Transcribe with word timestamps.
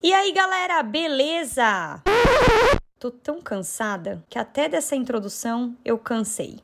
E 0.00 0.14
aí, 0.14 0.30
galera, 0.30 0.80
beleza? 0.80 2.00
Tô 3.00 3.10
tão 3.10 3.42
cansada 3.42 4.24
que 4.30 4.38
até 4.38 4.68
dessa 4.68 4.94
introdução 4.94 5.74
eu 5.84 5.98
cansei. 5.98 6.60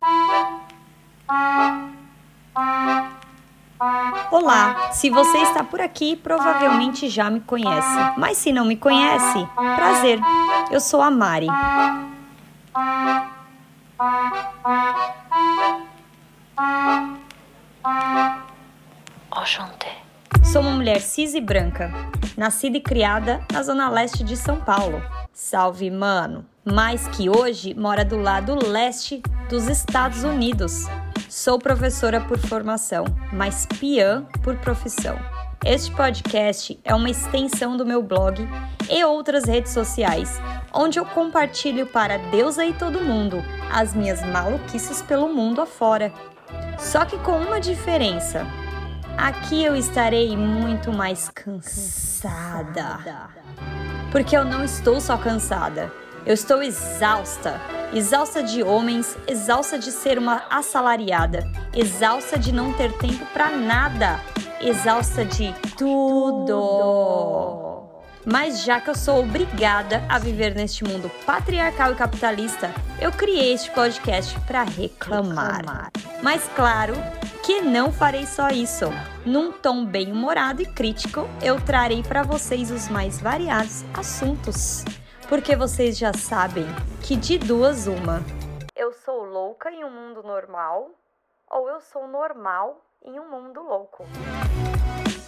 Olá, 4.31 4.92
se 4.92 5.10
você 5.10 5.39
está 5.39 5.65
por 5.65 5.81
aqui, 5.81 6.15
provavelmente 6.15 7.08
já 7.08 7.28
me 7.28 7.41
conhece. 7.41 7.99
Mas 8.16 8.39
se 8.39 8.52
não 8.52 8.64
me 8.64 8.77
conhece, 8.77 9.45
prazer. 9.57 10.21
Eu 10.71 10.79
sou 10.79 11.03
a 11.03 11.11
Mari. 11.11 11.48
Enchanté. 19.37 20.05
Sou 20.43 20.62
uma 20.62 20.71
mulher 20.71 21.01
cis 21.01 21.35
e 21.35 21.41
branca, 21.41 21.93
nascida 22.37 22.77
e 22.77 22.80
criada 22.80 23.41
na 23.53 23.62
zona 23.62 23.89
leste 23.91 24.25
de 24.25 24.37
São 24.37 24.61
Paulo. 24.61 25.03
Salve, 25.33 25.91
mano! 25.91 26.45
Mas 26.65 27.07
que 27.09 27.29
hoje 27.29 27.74
mora 27.74 28.05
do 28.05 28.16
lado 28.16 28.57
leste 28.66 29.23
dos 29.48 29.69
Estados 29.69 30.24
Unidos. 30.24 30.87
Sou 31.29 31.59
professora 31.59 32.20
por 32.20 32.38
formação, 32.38 33.05
mas 33.33 33.66
piã 33.66 34.24
por 34.43 34.57
profissão. 34.57 35.19
Este 35.65 35.91
podcast 35.93 36.79
é 36.85 36.95
uma 36.95 37.09
extensão 37.09 37.77
do 37.77 37.87
meu 37.87 38.02
blog 38.02 38.46
e 38.91 39.02
outras 39.05 39.45
redes 39.45 39.73
sociais, 39.73 40.38
onde 40.73 40.98
eu 40.98 41.07
compartilho 41.07 41.87
para 41.87 42.19
Deus 42.19 42.59
e 42.59 42.73
todo 42.74 43.01
mundo 43.01 43.43
as 43.73 43.95
minhas 43.95 44.23
maluquices 44.27 45.01
pelo 45.01 45.29
mundo 45.29 45.62
afora. 45.62 46.12
Só 46.79 47.05
que 47.05 47.19
com 47.19 47.38
uma 47.38 47.60
diferença. 47.60 48.46
Aqui 49.16 49.64
eu 49.64 49.77
estarei 49.77 50.36
muito 50.36 50.92
mais 50.92 51.28
cansada. 51.28 53.00
Porque 54.10 54.37
eu 54.37 54.45
não 54.45 54.64
estou 54.64 55.00
só 55.00 55.16
cansada, 55.16 55.90
eu 56.27 56.34
estou 56.34 56.62
exausta. 56.62 57.60
Exausta 57.93 58.43
de 58.43 58.62
homens, 58.62 59.16
exausta 59.29 59.79
de 59.79 59.93
ser 59.93 60.18
uma 60.18 60.43
assalariada, 60.51 61.48
exausta 61.73 62.38
de 62.38 62.52
não 62.52 62.73
ter 62.73 62.93
tempo 62.95 63.24
para 63.32 63.51
nada, 63.51 64.20
exausta 64.60 65.24
de 65.24 65.54
tudo. 65.76 66.54
Mas 68.27 68.62
já 68.62 68.80
que 68.80 68.89
eu 68.89 68.94
sou 68.94 69.20
obrigada 69.20 70.03
a 70.08 70.19
viver 70.19 70.55
neste 70.55 70.83
mundo 70.83 71.11
patriarcal 71.27 71.92
e 71.92 71.94
capitalista, 71.94 72.70
eu 72.98 73.12
criei 73.12 73.53
este 73.53 73.70
podcast 73.70 74.39
para 74.47 74.62
reclamar. 74.62 75.91
Mas 76.22 76.48
claro 76.56 76.95
que 77.45 77.61
não 77.61 77.92
farei 77.92 78.25
só 78.25 78.48
isso. 78.48 78.86
Num 79.27 79.52
tom 79.52 79.84
bem 79.84 80.11
humorado 80.11 80.62
e 80.62 80.67
crítico, 80.67 81.28
eu 81.42 81.61
trarei 81.61 82.02
para 82.02 82.22
vocês 82.22 82.70
os 82.70 82.89
mais 82.89 83.20
variados 83.20 83.84
assuntos. 83.92 84.84
Porque 85.28 85.55
vocês 85.55 85.98
já 85.98 86.12
sabem 86.14 86.67
que 87.02 87.17
de 87.17 87.36
duas 87.36 87.86
uma. 87.86 88.22
Eu 88.75 88.92
sou 88.92 89.22
louca 89.25 89.70
em 89.70 89.84
um 89.84 89.91
mundo 89.91 90.22
normal 90.22 90.91
ou 91.50 91.69
eu 91.69 91.80
sou 91.80 92.08
normal 92.08 92.83
em 93.05 93.20
um 93.20 93.30
mundo 93.30 93.61
louco. 93.62 94.06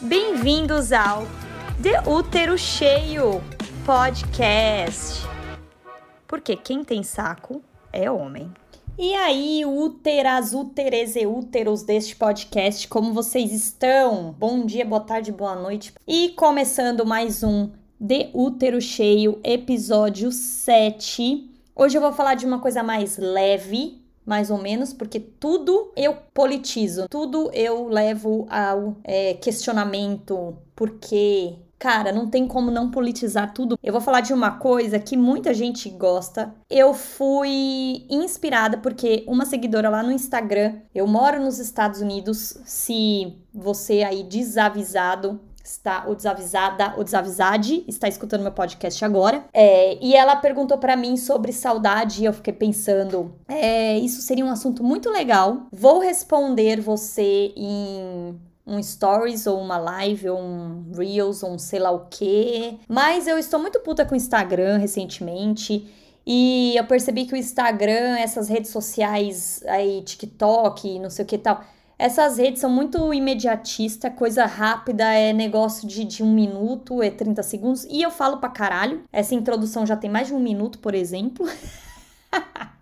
Bem-vindos 0.01 0.93
ao 0.93 1.25
De 1.79 1.93
Útero 2.09 2.57
Cheio 2.57 3.43
Podcast. 3.85 5.29
Porque 6.27 6.57
quem 6.57 6.83
tem 6.83 7.03
saco 7.03 7.63
é 7.93 8.11
homem. 8.11 8.51
E 8.99 9.13
aí, 9.13 9.63
úteras, 9.67 10.55
úteres 10.55 11.15
e 11.17 11.27
úteros 11.27 11.83
deste 11.83 12.17
podcast, 12.17 12.89
como 12.89 13.13
vocês 13.13 13.53
estão? 13.53 14.35
Bom 14.39 14.65
dia, 14.65 14.87
boa 14.87 15.03
tarde, 15.03 15.31
boa 15.31 15.55
noite. 15.55 15.93
E 16.09 16.31
começando 16.31 17.05
mais 17.05 17.43
um 17.43 17.71
De 18.01 18.31
Útero 18.33 18.81
Cheio, 18.81 19.39
episódio 19.45 20.33
7. 20.33 21.51
Hoje 21.75 21.99
eu 21.99 22.01
vou 22.01 22.15
falar 22.15 22.37
de 22.37 22.47
uma 22.47 22.59
coisa 22.59 22.83
mais 22.83 23.19
leve, 23.19 24.03
mais 24.25 24.51
ou 24.51 24.57
menos, 24.57 24.95
porque 24.95 25.21
tudo 25.21 25.93
eu 25.95 26.17
politizo, 26.33 27.07
tudo 27.07 27.51
eu 27.53 27.87
levo 27.87 28.47
ao 28.49 28.97
é, 29.05 29.35
questionamento, 29.35 30.57
porque 30.75 31.66
Cara, 31.79 32.13
não 32.13 32.29
tem 32.29 32.47
como 32.47 32.71
não 32.71 32.91
politizar 32.91 33.53
tudo. 33.53 33.79
Eu 33.83 33.93
vou 33.93 34.01
falar 34.01 34.21
de 34.21 34.33
uma 34.33 34.53
coisa 34.53 34.99
que 34.99 35.17
muita 35.17 35.53
gente 35.53 35.91
gosta. 35.91 36.55
Eu 36.71 36.95
fui 36.95 38.07
inspirada 38.09 38.79
porque 38.79 39.25
uma 39.27 39.45
seguidora 39.45 39.91
lá 39.91 40.03
no 40.03 40.13
Instagram, 40.13 40.77
eu 40.95 41.07
moro 41.07 41.41
nos 41.41 41.59
Estados 41.59 42.01
Unidos. 42.01 42.59
Se 42.65 43.37
você 43.53 44.03
aí 44.03 44.23
desavisado 44.23 45.41
está 45.67 46.05
ou 46.07 46.15
desavisada 46.15 46.95
ou 46.97 47.05
desavisade 47.05 47.85
está 47.89 48.09
escutando 48.09 48.43
meu 48.43 48.53
podcast 48.53 49.05
agora. 49.05 49.45
É, 49.53 49.99
e 50.03 50.15
ela 50.15 50.37
perguntou 50.37 50.79
para 50.79 50.97
mim 50.97 51.17
sobre 51.17 51.53
saudade 51.53 52.23
e 52.23 52.25
eu 52.25 52.33
fiquei 52.33 52.53
pensando, 52.53 53.35
é, 53.49 53.99
isso 53.99 54.23
seria 54.23 54.45
um 54.45 54.51
assunto 54.51 54.83
muito 54.85 55.11
legal. 55.11 55.67
Vou 55.73 55.99
responder 55.99 56.81
você 56.81 57.53
em 57.57 58.39
um 58.67 58.83
stories 58.83 59.47
ou 59.47 59.61
uma 59.61 59.79
live 59.79 60.29
ou 60.31 60.41
um 60.41 60.93
reels 60.97 61.43
ou 61.43 61.53
um 61.53 61.59
sei 61.59 61.79
lá 61.79 61.91
o 61.91 62.07
que. 62.07 62.79
Mas 62.89 63.27
eu 63.27 63.39
estou 63.39 63.61
muito 63.61 63.79
puta 63.81 64.05
com 64.05 64.15
o 64.15 64.17
Instagram 64.17 64.79
recentemente. 64.79 65.87
E 66.27 66.75
eu 66.77 66.85
percebi 66.85 67.25
que 67.25 67.35
o 67.35 67.37
Instagram, 67.37 68.19
essas 68.19 68.49
redes 68.49 68.71
sociais 68.73 69.63
aí, 69.69 70.03
TikTok, 70.03 70.99
não 70.99 71.09
sei 71.09 71.25
o 71.25 71.29
que 71.29 71.39
tal, 71.39 71.63
essas 71.99 72.37
redes 72.37 72.61
são 72.61 72.69
muito 72.69 73.15
imediatista, 73.15 74.11
coisa 74.11 74.45
rápida, 74.45 75.05
é 75.05 75.33
negócio 75.33 75.89
de, 75.89 76.05
de 76.05 76.23
um 76.23 76.33
minuto, 76.33 77.03
é 77.03 77.11
30 77.11 77.43
segundos. 77.43 77.85
E 77.85 78.03
eu 78.03 78.11
falo 78.11 78.39
pra 78.39 78.51
caralho. 78.51 79.05
Essa 79.13 79.35
introdução 79.35 79.87
já 79.87 79.97
tem 79.97 80.11
mais 80.11 80.27
de 80.27 80.35
um 80.35 80.41
minuto, 80.41 80.79
por 80.81 80.95
exemplo. 80.95 81.49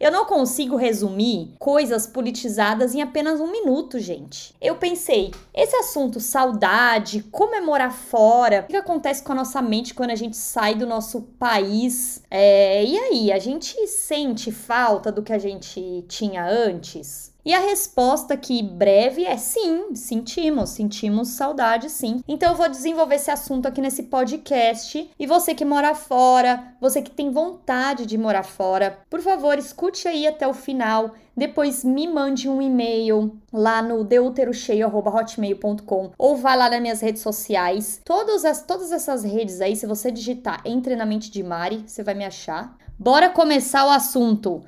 Eu 0.00 0.10
não 0.10 0.24
consigo 0.24 0.76
resumir 0.76 1.54
coisas 1.58 2.06
politizadas 2.06 2.94
em 2.94 3.02
apenas 3.02 3.38
um 3.38 3.52
minuto, 3.52 3.98
gente. 3.98 4.54
Eu 4.58 4.76
pensei, 4.76 5.30
esse 5.52 5.76
assunto 5.76 6.18
saudade, 6.18 7.22
comemorar 7.24 7.92
fora, 7.92 8.64
o 8.66 8.70
que 8.70 8.76
acontece 8.76 9.22
com 9.22 9.32
a 9.32 9.34
nossa 9.34 9.60
mente 9.60 9.92
quando 9.92 10.12
a 10.12 10.14
gente 10.14 10.38
sai 10.38 10.74
do 10.74 10.86
nosso 10.86 11.20
país? 11.38 12.22
É, 12.30 12.82
e 12.82 12.98
aí, 12.98 13.30
a 13.30 13.38
gente 13.38 13.86
sente 13.86 14.50
falta 14.50 15.12
do 15.12 15.22
que 15.22 15.34
a 15.34 15.38
gente 15.38 16.02
tinha 16.08 16.46
antes? 16.46 17.29
E 17.44 17.54
a 17.54 17.60
resposta 17.60 18.36
que 18.36 18.60
breve 18.62 19.24
é 19.24 19.36
sim, 19.36 19.94
sentimos, 19.94 20.70
sentimos 20.70 21.28
saudade 21.28 21.88
sim. 21.88 22.22
Então 22.28 22.50
eu 22.50 22.56
vou 22.56 22.68
desenvolver 22.68 23.14
esse 23.16 23.30
assunto 23.30 23.66
aqui 23.66 23.80
nesse 23.80 24.04
podcast. 24.04 25.10
E 25.18 25.26
você 25.26 25.54
que 25.54 25.64
mora 25.64 25.94
fora, 25.94 26.74
você 26.80 27.00
que 27.00 27.10
tem 27.10 27.30
vontade 27.30 28.04
de 28.04 28.18
morar 28.18 28.42
fora, 28.42 28.98
por 29.08 29.20
favor, 29.20 29.58
escute 29.58 30.06
aí 30.06 30.26
até 30.26 30.46
o 30.46 30.54
final. 30.54 31.14
Depois 31.36 31.84
me 31.84 32.06
mande 32.06 32.48
um 32.48 32.60
e-mail 32.60 33.34
lá 33.50 33.80
no 33.80 34.04
deuterocheio.hotmail.com 34.04 36.10
ou 36.18 36.36
vai 36.36 36.56
lá 36.56 36.68
nas 36.68 36.82
minhas 36.82 37.00
redes 37.00 37.22
sociais. 37.22 38.02
Todas, 38.04 38.44
as, 38.44 38.62
todas 38.62 38.92
essas 38.92 39.24
redes 39.24 39.62
aí, 39.62 39.74
se 39.74 39.86
você 39.86 40.10
digitar 40.10 40.60
Entre 40.66 40.94
na 40.96 41.06
Mente 41.06 41.30
de 41.30 41.42
Mari, 41.42 41.84
você 41.86 42.02
vai 42.02 42.12
me 42.14 42.26
achar. 42.26 42.76
Bora 42.98 43.30
começar 43.30 43.86
o 43.86 43.90
assunto. 43.90 44.62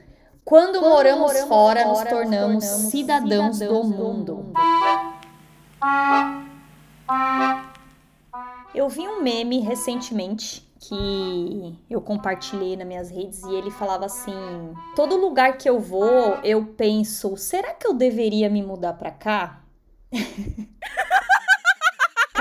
Quando, 0.44 0.80
Quando 0.80 0.90
moramos, 0.90 1.20
moramos, 1.20 1.48
fora, 1.48 1.82
fora 1.82 1.88
nos 1.88 1.98
tornamos, 2.02 2.64
tornamos 2.64 2.90
cidadãos, 2.90 3.56
cidadãos, 3.56 3.88
do, 3.88 3.98
mundo. 3.98 4.24
do 4.24 4.36
mundo. 4.36 4.52
Eu 8.74 8.88
vi 8.88 9.06
um 9.06 9.22
meme 9.22 9.60
recentemente 9.60 10.66
que 10.80 11.78
eu 11.88 12.00
compartilhei 12.00 12.76
nas 12.76 12.86
minhas 12.86 13.10
redes 13.10 13.42
e 13.44 13.54
ele 13.54 13.70
falava 13.70 14.06
assim: 14.06 14.34
todo 14.96 15.16
lugar 15.16 15.56
que 15.56 15.68
eu 15.68 15.78
vou, 15.78 16.34
eu 16.42 16.66
penso, 16.76 17.36
será 17.36 17.72
que 17.72 17.86
eu 17.86 17.94
deveria 17.94 18.50
me 18.50 18.62
mudar 18.62 18.94
para 18.94 19.12
cá? 19.12 19.60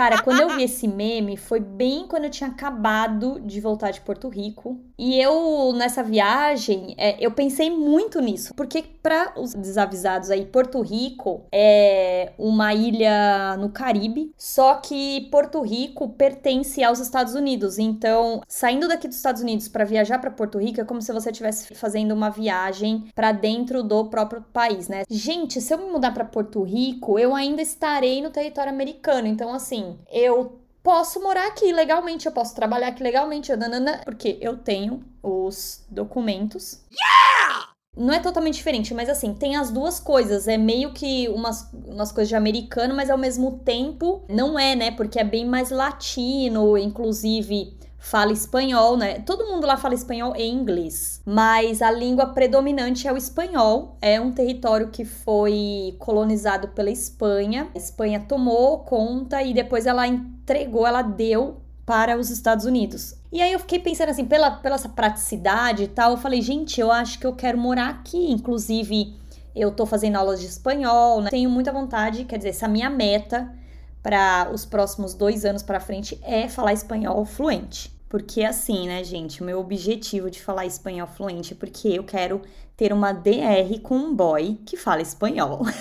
Cara, 0.01 0.23
quando 0.23 0.41
eu 0.41 0.55
vi 0.55 0.63
esse 0.63 0.87
meme, 0.87 1.37
foi 1.37 1.59
bem 1.59 2.07
quando 2.07 2.23
eu 2.23 2.31
tinha 2.31 2.49
acabado 2.49 3.39
de 3.39 3.61
voltar 3.61 3.91
de 3.91 4.01
Porto 4.01 4.29
Rico. 4.29 4.79
E 4.97 5.21
eu, 5.21 5.73
nessa 5.73 6.01
viagem, 6.01 6.95
é, 6.97 7.23
eu 7.23 7.29
pensei 7.29 7.69
muito 7.69 8.19
nisso. 8.19 8.51
Porque, 8.55 8.81
para 8.81 9.33
os 9.39 9.53
desavisados 9.53 10.31
aí, 10.31 10.43
Porto 10.43 10.81
Rico 10.81 11.45
é 11.51 12.31
uma 12.35 12.73
ilha 12.73 13.55
no 13.57 13.69
Caribe. 13.69 14.31
Só 14.35 14.73
que 14.73 15.27
Porto 15.29 15.61
Rico 15.61 16.09
pertence 16.09 16.83
aos 16.83 16.99
Estados 16.99 17.35
Unidos. 17.35 17.77
Então, 17.77 18.41
saindo 18.47 18.87
daqui 18.87 19.07
dos 19.07 19.17
Estados 19.17 19.43
Unidos 19.43 19.67
para 19.67 19.85
viajar 19.85 20.17
para 20.17 20.31
Porto 20.31 20.57
Rico, 20.57 20.81
é 20.81 20.83
como 20.83 20.99
se 21.03 21.13
você 21.13 21.29
estivesse 21.29 21.75
fazendo 21.75 22.13
uma 22.13 22.31
viagem 22.31 23.05
para 23.13 23.31
dentro 23.31 23.83
do 23.83 24.05
próprio 24.05 24.43
país, 24.51 24.87
né? 24.87 25.03
Gente, 25.07 25.61
se 25.61 25.71
eu 25.71 25.77
me 25.77 25.91
mudar 25.91 26.11
para 26.11 26.25
Porto 26.25 26.63
Rico, 26.63 27.19
eu 27.19 27.35
ainda 27.35 27.61
estarei 27.61 28.19
no 28.19 28.31
território 28.31 28.73
americano. 28.73 29.27
Então, 29.27 29.53
assim 29.53 29.90
assim, 29.91 29.99
eu 30.11 30.59
posso 30.83 31.21
morar 31.21 31.47
aqui 31.47 31.71
legalmente, 31.71 32.25
eu 32.25 32.31
posso 32.31 32.55
trabalhar 32.55 32.87
aqui 32.87 33.03
legalmente, 33.03 33.55
nanana, 33.55 34.01
porque 34.03 34.37
eu 34.41 34.57
tenho 34.57 35.03
os 35.21 35.85
documentos. 35.89 36.83
Yeah! 36.91 37.71
Não 37.95 38.13
é 38.13 38.19
totalmente 38.19 38.55
diferente, 38.55 38.93
mas 38.93 39.09
assim, 39.09 39.33
tem 39.33 39.57
as 39.57 39.69
duas 39.69 39.99
coisas. 39.99 40.47
É 40.47 40.57
meio 40.57 40.93
que 40.93 41.27
umas, 41.27 41.69
umas 41.73 42.11
coisas 42.11 42.29
de 42.29 42.35
americano, 42.35 42.95
mas 42.95 43.09
ao 43.09 43.17
mesmo 43.17 43.59
tempo 43.59 44.23
não 44.29 44.57
é, 44.57 44.75
né? 44.75 44.91
Porque 44.91 45.19
é 45.19 45.23
bem 45.23 45.45
mais 45.45 45.69
latino, 45.71 46.77
inclusive 46.77 47.77
fala 48.01 48.33
espanhol, 48.33 48.97
né? 48.97 49.19
Todo 49.19 49.45
mundo 49.45 49.67
lá 49.67 49.77
fala 49.77 49.93
espanhol 49.93 50.33
e 50.35 50.43
inglês, 50.43 51.21
mas 51.23 51.83
a 51.83 51.91
língua 51.91 52.25
predominante 52.25 53.07
é 53.07 53.13
o 53.13 53.15
espanhol. 53.15 53.95
É 54.01 54.19
um 54.19 54.31
território 54.31 54.89
que 54.89 55.05
foi 55.05 55.95
colonizado 55.99 56.69
pela 56.69 56.89
Espanha. 56.89 57.69
A 57.73 57.77
Espanha 57.77 58.25
tomou 58.27 58.79
conta 58.79 59.43
e 59.43 59.53
depois 59.53 59.85
ela 59.85 60.07
entregou, 60.07 60.85
ela 60.85 61.03
deu 61.03 61.61
para 61.85 62.17
os 62.17 62.31
Estados 62.31 62.65
Unidos. 62.65 63.15
E 63.31 63.39
aí 63.39 63.53
eu 63.53 63.59
fiquei 63.59 63.79
pensando 63.79 64.09
assim, 64.09 64.25
pela, 64.25 64.49
pela 64.49 64.75
essa 64.75 64.89
praticidade 64.89 65.83
e 65.83 65.87
tal, 65.87 66.11
eu 66.11 66.17
falei, 66.17 66.41
gente, 66.41 66.81
eu 66.81 66.91
acho 66.91 67.19
que 67.19 67.27
eu 67.27 67.35
quero 67.35 67.57
morar 67.57 67.89
aqui. 67.89 68.31
Inclusive, 68.31 69.15
eu 69.55 69.71
tô 69.71 69.85
fazendo 69.85 70.15
aulas 70.15 70.39
de 70.39 70.47
espanhol, 70.47 71.21
né? 71.21 71.29
Tenho 71.29 71.49
muita 71.51 71.71
vontade, 71.71 72.25
quer 72.25 72.37
dizer, 72.37 72.49
essa 72.49 72.67
minha 72.67 72.89
meta 72.89 73.60
para 74.01 74.49
os 74.51 74.65
próximos 74.65 75.13
dois 75.13 75.45
anos 75.45 75.63
para 75.63 75.79
frente 75.79 76.19
é 76.23 76.47
falar 76.47 76.73
espanhol 76.73 77.25
fluente. 77.25 77.91
Porque 78.09 78.43
assim, 78.43 78.87
né, 78.87 79.03
gente, 79.03 79.41
o 79.41 79.45
meu 79.45 79.59
objetivo 79.59 80.29
de 80.29 80.41
falar 80.41 80.65
espanhol 80.65 81.07
fluente 81.07 81.53
é 81.53 81.55
porque 81.55 81.87
eu 81.87 82.03
quero 82.03 82.41
ter 82.75 82.91
uma 82.91 83.13
DR 83.13 83.79
com 83.81 83.95
um 83.95 84.15
boy 84.15 84.55
que 84.65 84.75
fala 84.75 85.01
espanhol. 85.01 85.61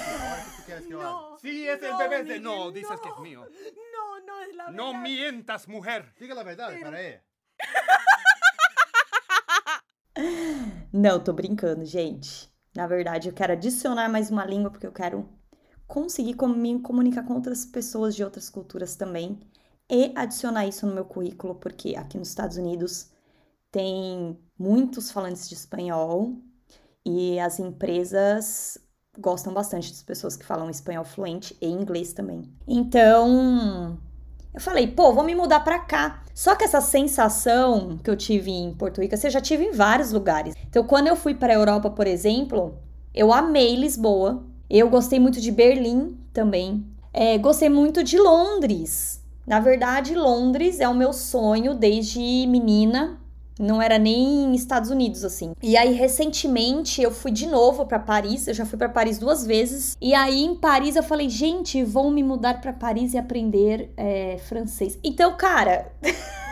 No, 0.89 1.39
sí, 1.39 1.69
es 1.69 1.83
el 1.83 1.97
bebé 1.97 2.25
de... 2.25 2.41
No, 2.41 2.71
dices 2.71 3.01
que 3.01 3.09
es 3.09 3.19
mío. 3.21 3.47
No, 3.93 4.21
no 4.27 4.43
es 4.43 4.55
la 4.57 4.65
verdad. 4.67 4.77
No 4.77 4.95
mientas, 4.95 5.69
mujer. 5.69 6.13
Diga 6.19 6.35
la 6.35 6.43
verdad, 6.43 6.73
para 6.81 6.97
aí. 6.97 7.21
Não, 10.93 11.21
tô 11.21 11.33
brincando, 11.33 11.85
gente. 11.85 12.53
Na 12.75 12.87
verdade, 12.87 13.29
eu 13.29 13.35
quero 13.35 13.53
adicionar 13.53 14.09
mais 14.09 14.31
uma 14.31 14.45
língua 14.45 14.71
porque 14.71 14.87
eu 14.87 14.93
quero 14.93 15.29
conseguir 15.91 16.37
me 16.57 16.79
comunicar 16.79 17.25
com 17.25 17.35
outras 17.35 17.67
pessoas 17.67 18.15
de 18.15 18.23
outras 18.23 18.49
culturas 18.49 18.95
também 18.95 19.41
e 19.91 20.13
adicionar 20.15 20.65
isso 20.65 20.87
no 20.87 20.95
meu 20.95 21.05
currículo, 21.05 21.57
porque 21.57 21.97
aqui 21.97 22.17
nos 22.17 22.29
Estados 22.29 22.57
Unidos 22.57 23.11
tem 23.73 24.39
muitos 24.57 25.11
falantes 25.11 25.49
de 25.49 25.57
espanhol 25.57 26.37
e 27.05 27.41
as 27.41 27.59
empresas 27.59 28.79
gostam 29.19 29.53
bastante 29.53 29.91
das 29.91 30.03
pessoas 30.05 30.37
que 30.37 30.47
falam 30.47 30.71
espanhol 30.71 31.05
fluente 31.05 31.57
e 31.61 31.67
inglês 31.67 32.13
também. 32.13 32.43
Então, 32.69 33.99
eu 34.55 34.61
falei, 34.61 34.87
pô, 34.87 35.13
vou 35.13 35.25
me 35.25 35.35
mudar 35.35 35.59
para 35.59 35.81
cá. 35.81 36.23
Só 36.33 36.55
que 36.55 36.63
essa 36.63 36.81
sensação 36.81 37.99
que 37.99 38.09
eu 38.09 38.17
tive 38.17 38.53
em 38.53 38.73
Porto 38.75 39.01
Rico, 39.01 39.17
eu 39.17 39.31
já 39.31 39.41
tive 39.41 39.65
em 39.65 39.73
vários 39.73 40.13
lugares. 40.13 40.55
Então, 40.69 40.85
quando 40.85 41.09
eu 41.09 41.17
fui 41.17 41.35
para 41.35 41.53
Europa, 41.53 41.91
por 41.91 42.07
exemplo, 42.07 42.79
eu 43.13 43.33
amei 43.33 43.75
Lisboa, 43.75 44.49
eu 44.79 44.89
gostei 44.89 45.19
muito 45.19 45.41
de 45.41 45.51
Berlim 45.51 46.17
também. 46.33 46.85
É, 47.13 47.37
gostei 47.39 47.69
muito 47.69 48.05
de 48.05 48.19
Londres. 48.19 49.21
Na 49.47 49.59
verdade, 49.59 50.15
Londres 50.15 50.79
é 50.79 50.89
o 50.89 50.95
meu 50.95 51.13
sonho 51.13 51.75
desde 51.75 52.21
menina. 52.47 53.19
Não 53.59 53.83
era 53.83 53.99
nem 53.99 54.55
Estados 54.55 54.91
Unidos 54.91 55.25
assim. 55.25 55.53
E 55.63 55.77
aí 55.77 55.93
recentemente 55.93 57.03
eu 57.03 57.11
fui 57.11 57.31
de 57.31 57.47
novo 57.47 57.85
para 57.85 57.99
Paris. 57.99 58.47
Eu 58.47 58.55
já 58.55 58.65
fui 58.65 58.79
para 58.79 58.89
Paris 58.89 59.19
duas 59.19 59.45
vezes. 59.45 59.97
E 60.01 60.15
aí 60.15 60.45
em 60.45 60.55
Paris 60.55 60.97
eu 60.97 61.03
falei, 61.03 61.29
gente, 61.29 61.83
vou 61.83 62.11
me 62.11 62.23
mudar 62.23 62.61
para 62.61 62.73
Paris 62.73 63.13
e 63.13 63.19
aprender 63.19 63.93
é, 63.97 64.39
francês. 64.39 64.99
Então, 65.03 65.37
cara. 65.37 65.93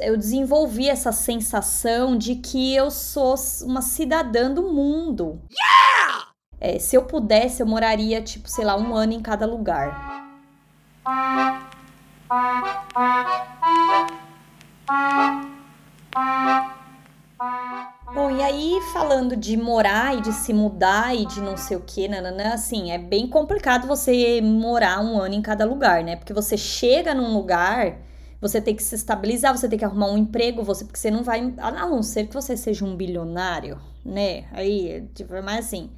eu 0.00 0.16
desenvolvi 0.16 0.88
essa 0.88 1.12
sensação 1.12 2.16
de 2.16 2.36
que 2.36 2.74
eu 2.74 2.90
sou 2.90 3.34
uma 3.62 3.82
cidadã 3.82 4.52
do 4.52 4.62
mundo. 4.62 5.40
Yeah! 5.50 6.28
É, 6.58 6.78
se 6.78 6.96
eu 6.96 7.04
pudesse, 7.04 7.62
eu 7.62 7.66
moraria, 7.66 8.22
tipo, 8.22 8.48
sei 8.48 8.64
lá, 8.64 8.76
um 8.76 8.94
ano 8.94 9.12
em 9.12 9.20
cada 9.20 9.46
lugar. 9.46 10.26
Bom, 18.14 18.30
e 18.30 18.42
aí 18.42 18.80
falando 18.94 19.36
de 19.36 19.56
morar 19.56 20.16
e 20.16 20.22
de 20.22 20.32
se 20.32 20.52
mudar 20.54 21.14
e 21.14 21.26
de 21.26 21.40
não 21.40 21.56
sei 21.56 21.76
o 21.76 21.82
que, 21.82 22.08
nananã, 22.08 22.54
assim, 22.54 22.90
é 22.90 22.96
bem 22.96 23.26
complicado 23.28 23.86
você 23.86 24.40
morar 24.40 25.00
um 25.00 25.20
ano 25.20 25.34
em 25.34 25.42
cada 25.42 25.66
lugar, 25.66 26.02
né? 26.02 26.16
Porque 26.16 26.32
você 26.32 26.56
chega 26.56 27.14
num 27.14 27.34
lugar 27.34 27.98
você 28.40 28.60
tem 28.60 28.74
que 28.74 28.82
se 28.82 28.94
estabilizar, 28.94 29.56
você 29.56 29.68
tem 29.68 29.78
que 29.78 29.84
arrumar 29.84 30.10
um 30.10 30.18
emprego, 30.18 30.62
você 30.62 30.84
porque 30.84 30.98
você 30.98 31.10
não 31.10 31.22
vai, 31.22 31.54
a 31.58 31.70
não 31.70 32.02
ser 32.02 32.26
que 32.26 32.34
você 32.34 32.56
seja 32.56 32.84
um 32.84 32.96
bilionário, 32.96 33.78
né? 34.04 34.44
Aí, 34.52 35.08
tipo, 35.14 35.32
mas 35.42 35.66
assim, 35.66 35.90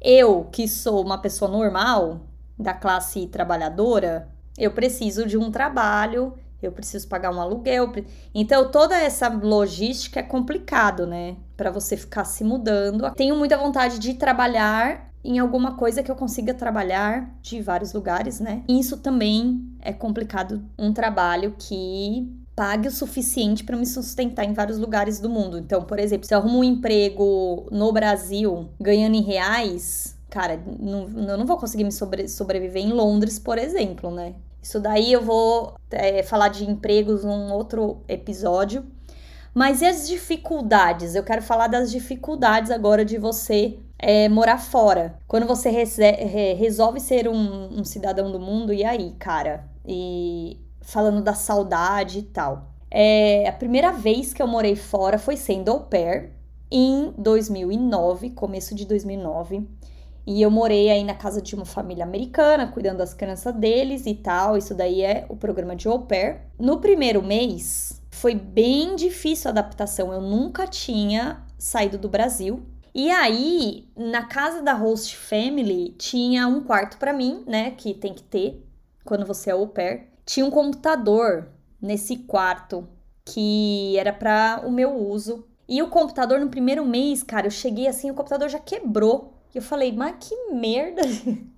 eu 0.00 0.44
que 0.44 0.66
sou 0.66 1.04
uma 1.04 1.18
pessoa 1.18 1.50
normal, 1.50 2.20
da 2.58 2.72
classe 2.72 3.26
trabalhadora, 3.26 4.28
eu 4.56 4.70
preciso 4.70 5.26
de 5.26 5.36
um 5.36 5.50
trabalho, 5.50 6.34
eu 6.62 6.72
preciso 6.72 7.06
pagar 7.08 7.30
um 7.30 7.40
aluguel. 7.40 7.92
Então, 8.34 8.70
toda 8.70 8.96
essa 8.96 9.28
logística 9.28 10.20
é 10.20 10.22
complicado, 10.22 11.06
né? 11.06 11.36
Para 11.56 11.70
você 11.70 11.96
ficar 11.96 12.24
se 12.24 12.42
mudando. 12.42 13.10
Tenho 13.14 13.36
muita 13.36 13.58
vontade 13.58 13.98
de 13.98 14.14
trabalhar 14.14 15.12
em 15.26 15.38
alguma 15.38 15.76
coisa 15.76 16.02
que 16.02 16.10
eu 16.10 16.16
consiga 16.16 16.54
trabalhar 16.54 17.34
de 17.42 17.60
vários 17.60 17.92
lugares, 17.92 18.40
né? 18.40 18.62
Isso 18.68 18.96
também 18.98 19.60
é 19.80 19.92
complicado, 19.92 20.62
um 20.78 20.92
trabalho 20.92 21.54
que 21.58 22.30
pague 22.54 22.88
o 22.88 22.90
suficiente 22.90 23.64
para 23.64 23.76
me 23.76 23.84
sustentar 23.84 24.44
em 24.44 24.54
vários 24.54 24.78
lugares 24.78 25.20
do 25.20 25.28
mundo. 25.28 25.58
Então, 25.58 25.82
por 25.82 25.98
exemplo, 25.98 26.26
se 26.26 26.34
eu 26.34 26.38
arrumo 26.38 26.60
um 26.60 26.64
emprego 26.64 27.66
no 27.70 27.92
Brasil 27.92 28.70
ganhando 28.80 29.14
em 29.14 29.22
reais, 29.22 30.16
cara, 30.30 30.58
não, 30.80 31.08
eu 31.28 31.36
não 31.36 31.44
vou 31.44 31.58
conseguir 31.58 31.84
me 31.84 31.92
sobre, 31.92 32.28
sobreviver 32.28 32.82
em 32.82 32.92
Londres, 32.92 33.38
por 33.38 33.58
exemplo, 33.58 34.10
né? 34.10 34.34
Isso 34.62 34.80
daí 34.80 35.12
eu 35.12 35.22
vou 35.22 35.74
é, 35.90 36.22
falar 36.22 36.48
de 36.48 36.68
empregos 36.68 37.22
num 37.22 37.52
outro 37.52 37.98
episódio. 38.08 38.84
Mas 39.56 39.80
e 39.80 39.86
as 39.86 40.06
dificuldades? 40.06 41.14
Eu 41.14 41.22
quero 41.22 41.40
falar 41.40 41.66
das 41.66 41.90
dificuldades 41.90 42.70
agora 42.70 43.06
de 43.06 43.16
você 43.16 43.78
é, 43.98 44.28
morar 44.28 44.58
fora. 44.58 45.18
Quando 45.26 45.46
você 45.46 45.70
resolve 46.58 47.00
ser 47.00 47.26
um, 47.26 47.80
um 47.80 47.82
cidadão 47.82 48.30
do 48.30 48.38
mundo, 48.38 48.70
e 48.70 48.84
aí, 48.84 49.14
cara? 49.18 49.66
E 49.82 50.60
falando 50.82 51.22
da 51.22 51.32
saudade 51.32 52.18
e 52.18 52.22
tal. 52.24 52.68
É, 52.90 53.48
a 53.48 53.52
primeira 53.52 53.92
vez 53.92 54.34
que 54.34 54.42
eu 54.42 54.46
morei 54.46 54.76
fora 54.76 55.18
foi 55.18 55.38
sendo 55.38 55.70
au 55.70 55.80
pair 55.80 56.32
em 56.70 57.14
2009, 57.16 58.28
começo 58.32 58.74
de 58.74 58.84
2009. 58.84 59.66
E 60.26 60.42
eu 60.42 60.50
morei 60.50 60.90
aí 60.90 61.02
na 61.02 61.14
casa 61.14 61.40
de 61.40 61.54
uma 61.54 61.64
família 61.64 62.04
americana, 62.04 62.66
cuidando 62.66 62.98
das 62.98 63.14
crianças 63.14 63.54
deles 63.54 64.04
e 64.04 64.12
tal. 64.16 64.58
Isso 64.58 64.74
daí 64.74 65.00
é 65.00 65.24
o 65.30 65.36
programa 65.36 65.74
de 65.74 65.88
au 65.88 66.00
pair. 66.00 66.42
No 66.58 66.78
primeiro 66.78 67.22
mês, 67.22 68.02
foi 68.26 68.34
bem 68.34 68.96
difícil 68.96 69.48
a 69.48 69.52
adaptação. 69.52 70.12
Eu 70.12 70.20
nunca 70.20 70.66
tinha 70.66 71.46
saído 71.56 71.96
do 71.96 72.08
Brasil. 72.08 72.60
E 72.92 73.08
aí, 73.08 73.88
na 73.96 74.24
casa 74.24 74.60
da 74.60 74.72
host 74.72 75.16
family, 75.16 75.94
tinha 75.96 76.48
um 76.48 76.60
quarto 76.60 76.98
para 76.98 77.12
mim, 77.12 77.44
né? 77.46 77.70
Que 77.70 77.94
tem 77.94 78.12
que 78.12 78.24
ter 78.24 78.66
quando 79.04 79.24
você 79.24 79.50
é 79.50 79.52
au 79.52 79.68
pair. 79.68 80.08
Tinha 80.24 80.44
um 80.44 80.50
computador 80.50 81.50
nesse 81.80 82.16
quarto 82.16 82.88
que 83.24 83.96
era 83.96 84.12
para 84.12 84.64
o 84.66 84.72
meu 84.72 84.96
uso. 84.96 85.46
E 85.68 85.80
o 85.80 85.88
computador 85.88 86.40
no 86.40 86.48
primeiro 86.48 86.84
mês, 86.84 87.22
cara, 87.22 87.46
eu 87.46 87.52
cheguei 87.52 87.86
assim, 87.86 88.10
o 88.10 88.14
computador 88.14 88.48
já 88.48 88.58
quebrou. 88.58 89.34
E 89.54 89.58
eu 89.58 89.62
falei, 89.62 89.92
mas 89.92 90.16
que 90.18 90.34
merda! 90.52 91.02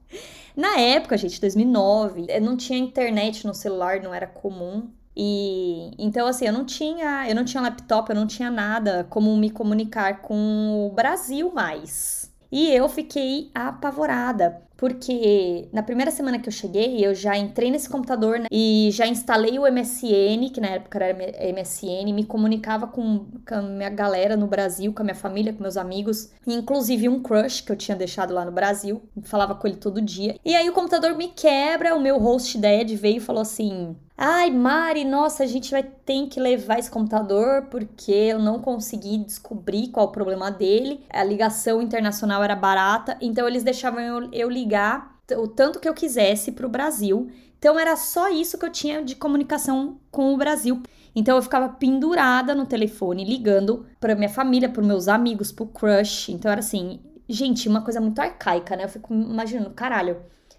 Na 0.55 0.79
época, 0.79 1.17
gente, 1.17 1.41
2009, 1.41 2.27
não 2.43 2.59
tinha 2.59 2.79
internet 2.79 3.47
no 3.47 3.55
celular, 3.55 4.03
não 4.03 4.13
era 4.13 4.27
comum. 4.27 4.91
E 5.21 5.91
então 5.99 6.29
assim, 6.29 6.47
eu 6.47 6.53
não 6.53 6.65
tinha, 6.65 7.29
eu 7.29 7.35
não 7.35 7.45
tinha 7.45 7.61
laptop, 7.61 8.09
eu 8.11 8.15
não 8.17 8.27
tinha 8.27 8.51
nada 8.51 9.05
como 9.11 9.37
me 9.37 9.51
comunicar 9.51 10.23
com 10.23 10.87
o 10.89 10.95
Brasil 10.95 11.53
mais. 11.53 12.33
E 12.53 12.71
eu 12.73 12.89
fiquei 12.89 13.51
apavorada, 13.55 14.63
porque 14.79 15.69
na 15.73 15.83
primeira 15.83 16.13
semana 16.13 16.39
que 16.39 16.49
eu 16.49 16.53
cheguei, 16.53 17.05
eu 17.05 17.13
já 17.13 17.37
entrei 17.37 17.69
nesse 17.69 17.89
computador 17.89 18.39
né, 18.39 18.47
e 18.49 18.91
já 18.93 19.09
instalei 19.09 19.59
o 19.59 19.63
MSN, 19.63 20.51
que 20.55 20.61
na 20.61 20.69
época 20.69 21.03
era 21.03 21.19
MSN, 21.53 22.13
me 22.15 22.25
comunicava 22.25 22.87
com, 22.87 23.27
com 23.47 23.55
a 23.57 23.61
minha 23.61 23.91
galera 23.91 24.37
no 24.37 24.47
Brasil, 24.47 24.93
com 24.93 25.03
a 25.03 25.05
minha 25.05 25.17
família, 25.17 25.53
com 25.53 25.61
meus 25.61 25.77
amigos, 25.77 26.31
inclusive 26.47 27.09
um 27.09 27.21
crush 27.21 27.61
que 27.61 27.73
eu 27.73 27.77
tinha 27.77 27.97
deixado 27.97 28.33
lá 28.33 28.45
no 28.45 28.53
Brasil, 28.53 29.03
falava 29.25 29.57
com 29.57 29.67
ele 29.67 29.79
todo 29.79 30.01
dia. 30.01 30.37
E 30.45 30.55
aí 30.55 30.71
o 30.71 30.73
computador 30.73 31.17
me 31.17 31.27
quebra, 31.27 31.97
o 31.97 32.01
meu 32.01 32.17
host 32.17 32.57
Dad 32.57 32.89
veio 32.93 33.17
e 33.17 33.21
falou 33.21 33.43
assim: 33.43 33.97
Ai, 34.21 34.51
Mari, 34.51 35.05
nossa, 35.05 35.45
a 35.45 35.47
gente 35.47 35.71
vai 35.71 35.85
ter 35.85 36.27
que 36.27 36.41
levar 36.41 36.81
esse 36.81 36.91
computador 36.91 37.69
porque 37.71 38.11
eu 38.11 38.41
não 38.41 38.59
consegui 38.59 39.19
descobrir 39.19 39.89
qual 39.93 40.07
o 40.07 40.11
problema 40.11 40.51
dele. 40.51 41.05
A 41.09 41.23
ligação 41.23 41.81
internacional 41.81 42.43
era 42.43 42.57
barata, 42.57 43.17
então 43.21 43.47
eles 43.47 43.63
deixavam 43.63 44.01
eu, 44.01 44.29
eu 44.33 44.51
ligar 44.51 44.68
ligar 44.69 45.19
o 45.37 45.49
tanto 45.49 45.81
que 45.81 45.89
eu 45.89 45.95
quisesse 45.95 46.53
para 46.53 46.67
o 46.67 46.71
Brasil. 46.71 47.31
Então 47.59 47.79
era 47.79 47.97
só 47.97 48.29
isso 48.29 48.59
que 48.59 48.65
eu 48.67 48.71
tinha 48.71 49.03
de 49.03 49.17
comunicação 49.17 49.99
com 50.11 50.33
o 50.33 50.37
Brasil. 50.37 50.83
Então 51.17 51.37
eu 51.37 51.43
ficava 51.43 51.71
pendurada 51.71 52.55
no 52.55 52.67
telefone, 52.67 53.25
ligando 53.25 53.87
pra 53.99 54.15
minha 54.15 54.29
família, 54.29 54.69
pros 54.69 54.87
meus 54.87 55.09
amigos, 55.09 55.51
pro 55.51 55.67
crush. 55.67 56.29
Então 56.29 56.51
era 56.51 56.61
assim, 56.61 57.01
gente, 57.29 57.69
uma 57.69 57.83
coisa 57.83 58.01
muito 58.01 58.21
arcaica, 58.21 58.77
né? 58.77 58.85
Eu 58.85 58.89
fico 58.89 59.13
imaginando, 59.13 59.71
caralho 59.71 60.19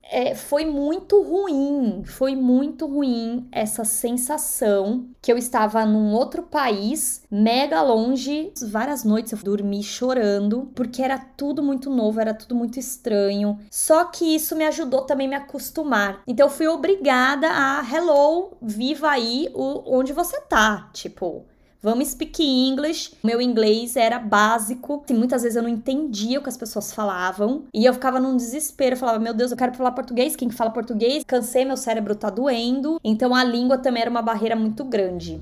é, 0.09 0.33
foi 0.33 0.65
muito 0.65 1.21
ruim, 1.21 2.03
foi 2.03 2.35
muito 2.35 2.87
ruim 2.87 3.47
essa 3.51 3.83
sensação 3.83 5.07
que 5.21 5.31
eu 5.31 5.37
estava 5.37 5.85
num 5.85 6.13
outro 6.13 6.43
país, 6.43 7.23
mega 7.29 7.81
longe. 7.81 8.51
Várias 8.69 9.03
noites 9.03 9.31
eu 9.31 9.37
dormi 9.39 9.83
chorando, 9.83 10.71
porque 10.73 11.03
era 11.03 11.17
tudo 11.17 11.61
muito 11.61 11.89
novo, 11.89 12.19
era 12.19 12.33
tudo 12.33 12.55
muito 12.55 12.79
estranho. 12.79 13.59
Só 13.69 14.05
que 14.05 14.35
isso 14.35 14.55
me 14.55 14.65
ajudou 14.65 15.01
também 15.01 15.27
a 15.27 15.29
me 15.29 15.35
acostumar. 15.35 16.23
Então 16.27 16.47
eu 16.47 16.51
fui 16.51 16.67
obrigada 16.67 17.47
a 17.47 17.85
hello, 17.93 18.57
viva 18.61 19.11
aí 19.11 19.49
o, 19.53 19.95
onde 19.97 20.11
você 20.11 20.41
tá. 20.41 20.89
Tipo, 20.91 21.45
Vamos 21.81 22.09
speak 22.09 22.43
English. 22.43 23.13
Meu 23.23 23.41
inglês 23.41 23.95
era 23.95 24.19
básico. 24.19 25.01
E 25.09 25.13
muitas 25.13 25.43
vezes 25.43 25.55
eu 25.55 25.63
não 25.63 25.69
entendia 25.69 26.37
o 26.37 26.43
que 26.43 26.49
as 26.49 26.57
pessoas 26.57 26.91
falavam. 26.91 27.63
E 27.73 27.85
eu 27.85 27.93
ficava 27.93 28.19
num 28.19 28.35
desespero. 28.35 28.95
Eu 28.95 28.99
falava, 28.99 29.17
meu 29.17 29.33
Deus, 29.33 29.51
eu 29.51 29.57
quero 29.57 29.73
falar 29.73 29.93
português. 29.93 30.35
Quem 30.35 30.49
fala 30.49 30.71
português? 30.71 31.23
Cansei, 31.25 31.63
meu 31.63 31.77
cérebro 31.77 32.15
tá 32.15 32.29
doendo. 32.29 32.99
Então 33.01 33.33
a 33.33 33.45
língua 33.45 33.77
também 33.77 34.01
era 34.01 34.11
uma 34.11 34.21
barreira 34.21 34.57
muito 34.57 34.83
grande. 34.83 35.39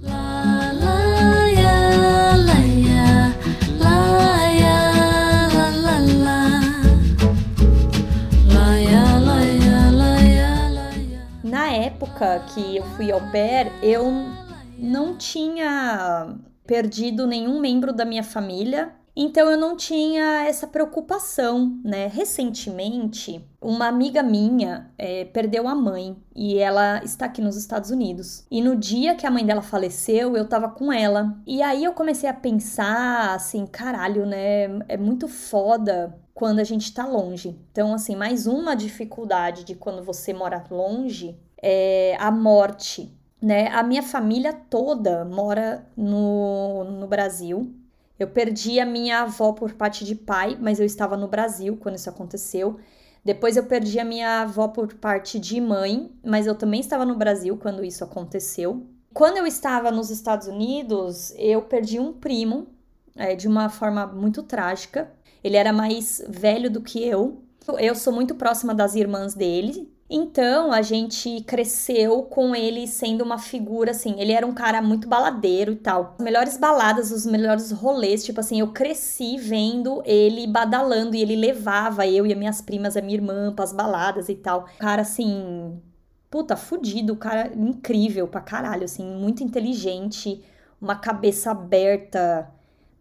Na 11.44 11.72
época 11.72 12.44
que 12.54 12.78
eu 12.78 12.84
fui 12.96 13.12
ao 13.12 13.22
pair, 13.32 13.72
eu 13.82 14.47
não 14.78 15.18
tinha 15.18 16.38
perdido 16.66 17.26
nenhum 17.26 17.60
membro 17.60 17.94
da 17.94 18.06
minha 18.06 18.24
família, 18.24 18.94
então 19.20 19.50
eu 19.50 19.58
não 19.58 19.76
tinha 19.76 20.44
essa 20.46 20.68
preocupação, 20.68 21.80
né? 21.84 22.06
Recentemente, 22.06 23.44
uma 23.60 23.88
amiga 23.88 24.22
minha 24.22 24.92
é, 24.96 25.26
perdeu 25.26 25.68
a 25.68 25.74
mãe 25.74 26.16
e 26.36 26.60
ela 26.60 27.04
está 27.04 27.26
aqui 27.26 27.42
nos 27.42 27.58
Estados 27.58 27.90
Unidos. 27.90 28.46
E 28.52 28.62
no 28.62 28.76
dia 28.76 29.16
que 29.16 29.26
a 29.26 29.32
mãe 29.32 29.44
dela 29.44 29.64
faleceu, 29.64 30.38
eu 30.38 30.48
tava 30.48 30.70
com 30.70 30.94
ela. 30.94 31.36
E 31.48 31.64
aí 31.64 31.84
eu 31.84 31.94
comecei 31.94 32.30
a 32.30 32.34
pensar 32.34 33.34
assim, 33.34 33.66
caralho, 33.66 34.24
né? 34.24 34.66
É 34.88 34.98
muito 34.98 35.28
foda 35.28 36.16
quando 36.36 36.60
a 36.60 36.64
gente 36.64 36.94
tá 36.94 37.04
longe. 37.04 37.60
Então, 37.72 37.96
assim, 37.96 38.16
mais 38.16 38.46
uma 38.46 38.76
dificuldade 38.76 39.64
de 39.64 39.74
quando 39.74 40.04
você 40.04 40.32
mora 40.32 40.64
longe 40.70 41.36
é 41.60 42.16
a 42.20 42.30
morte 42.30 43.17
né? 43.42 43.68
A 43.68 43.84
minha 43.84 44.04
família 44.04 44.54
toda 44.54 45.26
mora 45.26 45.86
no, 45.96 46.84
no 46.84 47.08
Brasil. 47.08 47.74
Eu 48.20 48.28
perdi 48.28 48.80
a 48.80 48.86
minha 48.86 49.22
avó 49.22 49.54
por 49.54 49.74
parte 49.74 50.04
de 50.04 50.16
pai, 50.16 50.58
mas 50.60 50.80
eu 50.80 50.86
estava 50.86 51.16
no 51.16 51.28
Brasil 51.28 51.78
quando 51.78 51.96
isso 51.96 52.10
aconteceu. 52.10 52.80
Depois 53.24 53.58
eu 53.58 53.66
perdi 53.66 54.00
a 54.00 54.06
minha 54.06 54.42
avó 54.42 54.70
por 54.70 54.94
parte 54.96 55.38
de 55.38 55.60
mãe, 55.60 56.12
mas 56.24 56.48
eu 56.48 56.56
também 56.56 56.80
estava 56.80 57.06
no 57.06 57.16
Brasil 57.16 57.58
quando 57.58 57.84
isso 57.84 58.04
aconteceu. 58.04 58.88
Quando 59.14 59.38
eu 59.38 59.46
estava 59.46 59.92
nos 59.92 60.10
Estados 60.10 60.48
Unidos, 60.48 61.34
eu 61.38 61.62
perdi 61.62 62.00
um 62.00 62.14
primo 62.14 62.68
é, 63.16 63.36
de 63.36 63.48
uma 63.48 63.70
forma 63.70 64.08
muito 64.08 64.44
trágica. 64.44 65.12
Ele 65.44 65.58
era 65.58 65.74
mais 65.74 66.24
velho 66.28 66.72
do 66.72 66.82
que 66.82 67.04
eu. 67.04 67.42
Eu 67.80 67.96
sou 67.96 68.14
muito 68.14 68.36
próxima 68.36 68.74
das 68.74 68.96
irmãs 68.96 69.34
dele, 69.34 69.92
então 70.10 70.72
a 70.72 70.82
gente 70.82 71.42
cresceu 71.42 72.24
com 72.24 72.56
ele 72.56 72.88
sendo 72.88 73.24
uma 73.24 73.38
figura 73.38 73.92
assim. 73.92 74.20
Ele 74.20 74.32
era 74.32 74.46
um 74.48 74.54
cara 74.54 74.82
muito 74.82 75.08
baladeiro 75.08 75.74
e 75.74 75.76
tal. 75.76 76.16
As 76.18 76.24
melhores 76.24 76.58
baladas, 76.58 77.12
os 77.12 77.26
melhores 77.26 77.72
rolês, 77.72 78.24
tipo 78.24 78.40
assim, 78.40 78.60
eu 78.62 78.72
cresci 78.72 79.38
vendo 79.38 80.02
ele 80.06 80.48
badalando 80.48 81.16
e 81.16 81.22
ele 81.22 81.36
levava 81.36 82.08
eu 82.08 82.26
e 82.26 82.32
as 82.32 82.38
minhas 82.38 82.62
primas, 82.62 82.96
a 82.96 83.02
minha 83.02 83.18
irmã, 83.18 83.54
pras 83.54 83.74
baladas 83.74 84.30
e 84.30 84.36
tal. 84.36 84.68
Cara 84.80 85.02
assim, 85.02 85.82
puta, 86.30 86.56
fudido, 86.56 87.16
cara 87.18 87.52
incrível 87.56 88.28
pra 88.28 88.42
caralho, 88.42 88.86
assim, 88.86 89.06
muito 89.06 89.44
inteligente, 89.44 90.44
uma 90.80 90.96
cabeça 90.96 91.52
aberta 91.52 92.50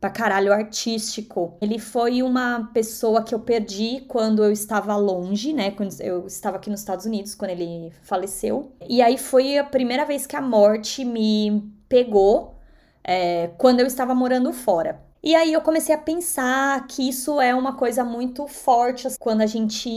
pra 0.00 0.10
caralho 0.10 0.52
artístico. 0.52 1.56
Ele 1.60 1.78
foi 1.78 2.22
uma 2.22 2.70
pessoa 2.72 3.22
que 3.22 3.34
eu 3.34 3.40
perdi 3.40 4.04
quando 4.08 4.44
eu 4.44 4.52
estava 4.52 4.96
longe, 4.96 5.52
né? 5.52 5.70
Quando 5.70 6.00
eu 6.00 6.26
estava 6.26 6.56
aqui 6.56 6.70
nos 6.70 6.80
Estados 6.80 7.06
Unidos, 7.06 7.34
quando 7.34 7.50
ele 7.50 7.92
faleceu. 8.02 8.72
E 8.88 9.00
aí 9.02 9.18
foi 9.18 9.58
a 9.58 9.64
primeira 9.64 10.04
vez 10.04 10.26
que 10.26 10.36
a 10.36 10.40
morte 10.40 11.04
me 11.04 11.72
pegou 11.88 12.56
é, 13.02 13.50
quando 13.58 13.80
eu 13.80 13.86
estava 13.86 14.14
morando 14.14 14.52
fora. 14.52 15.04
E 15.22 15.34
aí 15.34 15.52
eu 15.52 15.60
comecei 15.60 15.92
a 15.92 15.98
pensar 15.98 16.86
que 16.86 17.08
isso 17.08 17.40
é 17.40 17.52
uma 17.52 17.74
coisa 17.74 18.04
muito 18.04 18.46
forte 18.46 19.08
quando 19.18 19.40
a 19.40 19.46
gente 19.46 19.90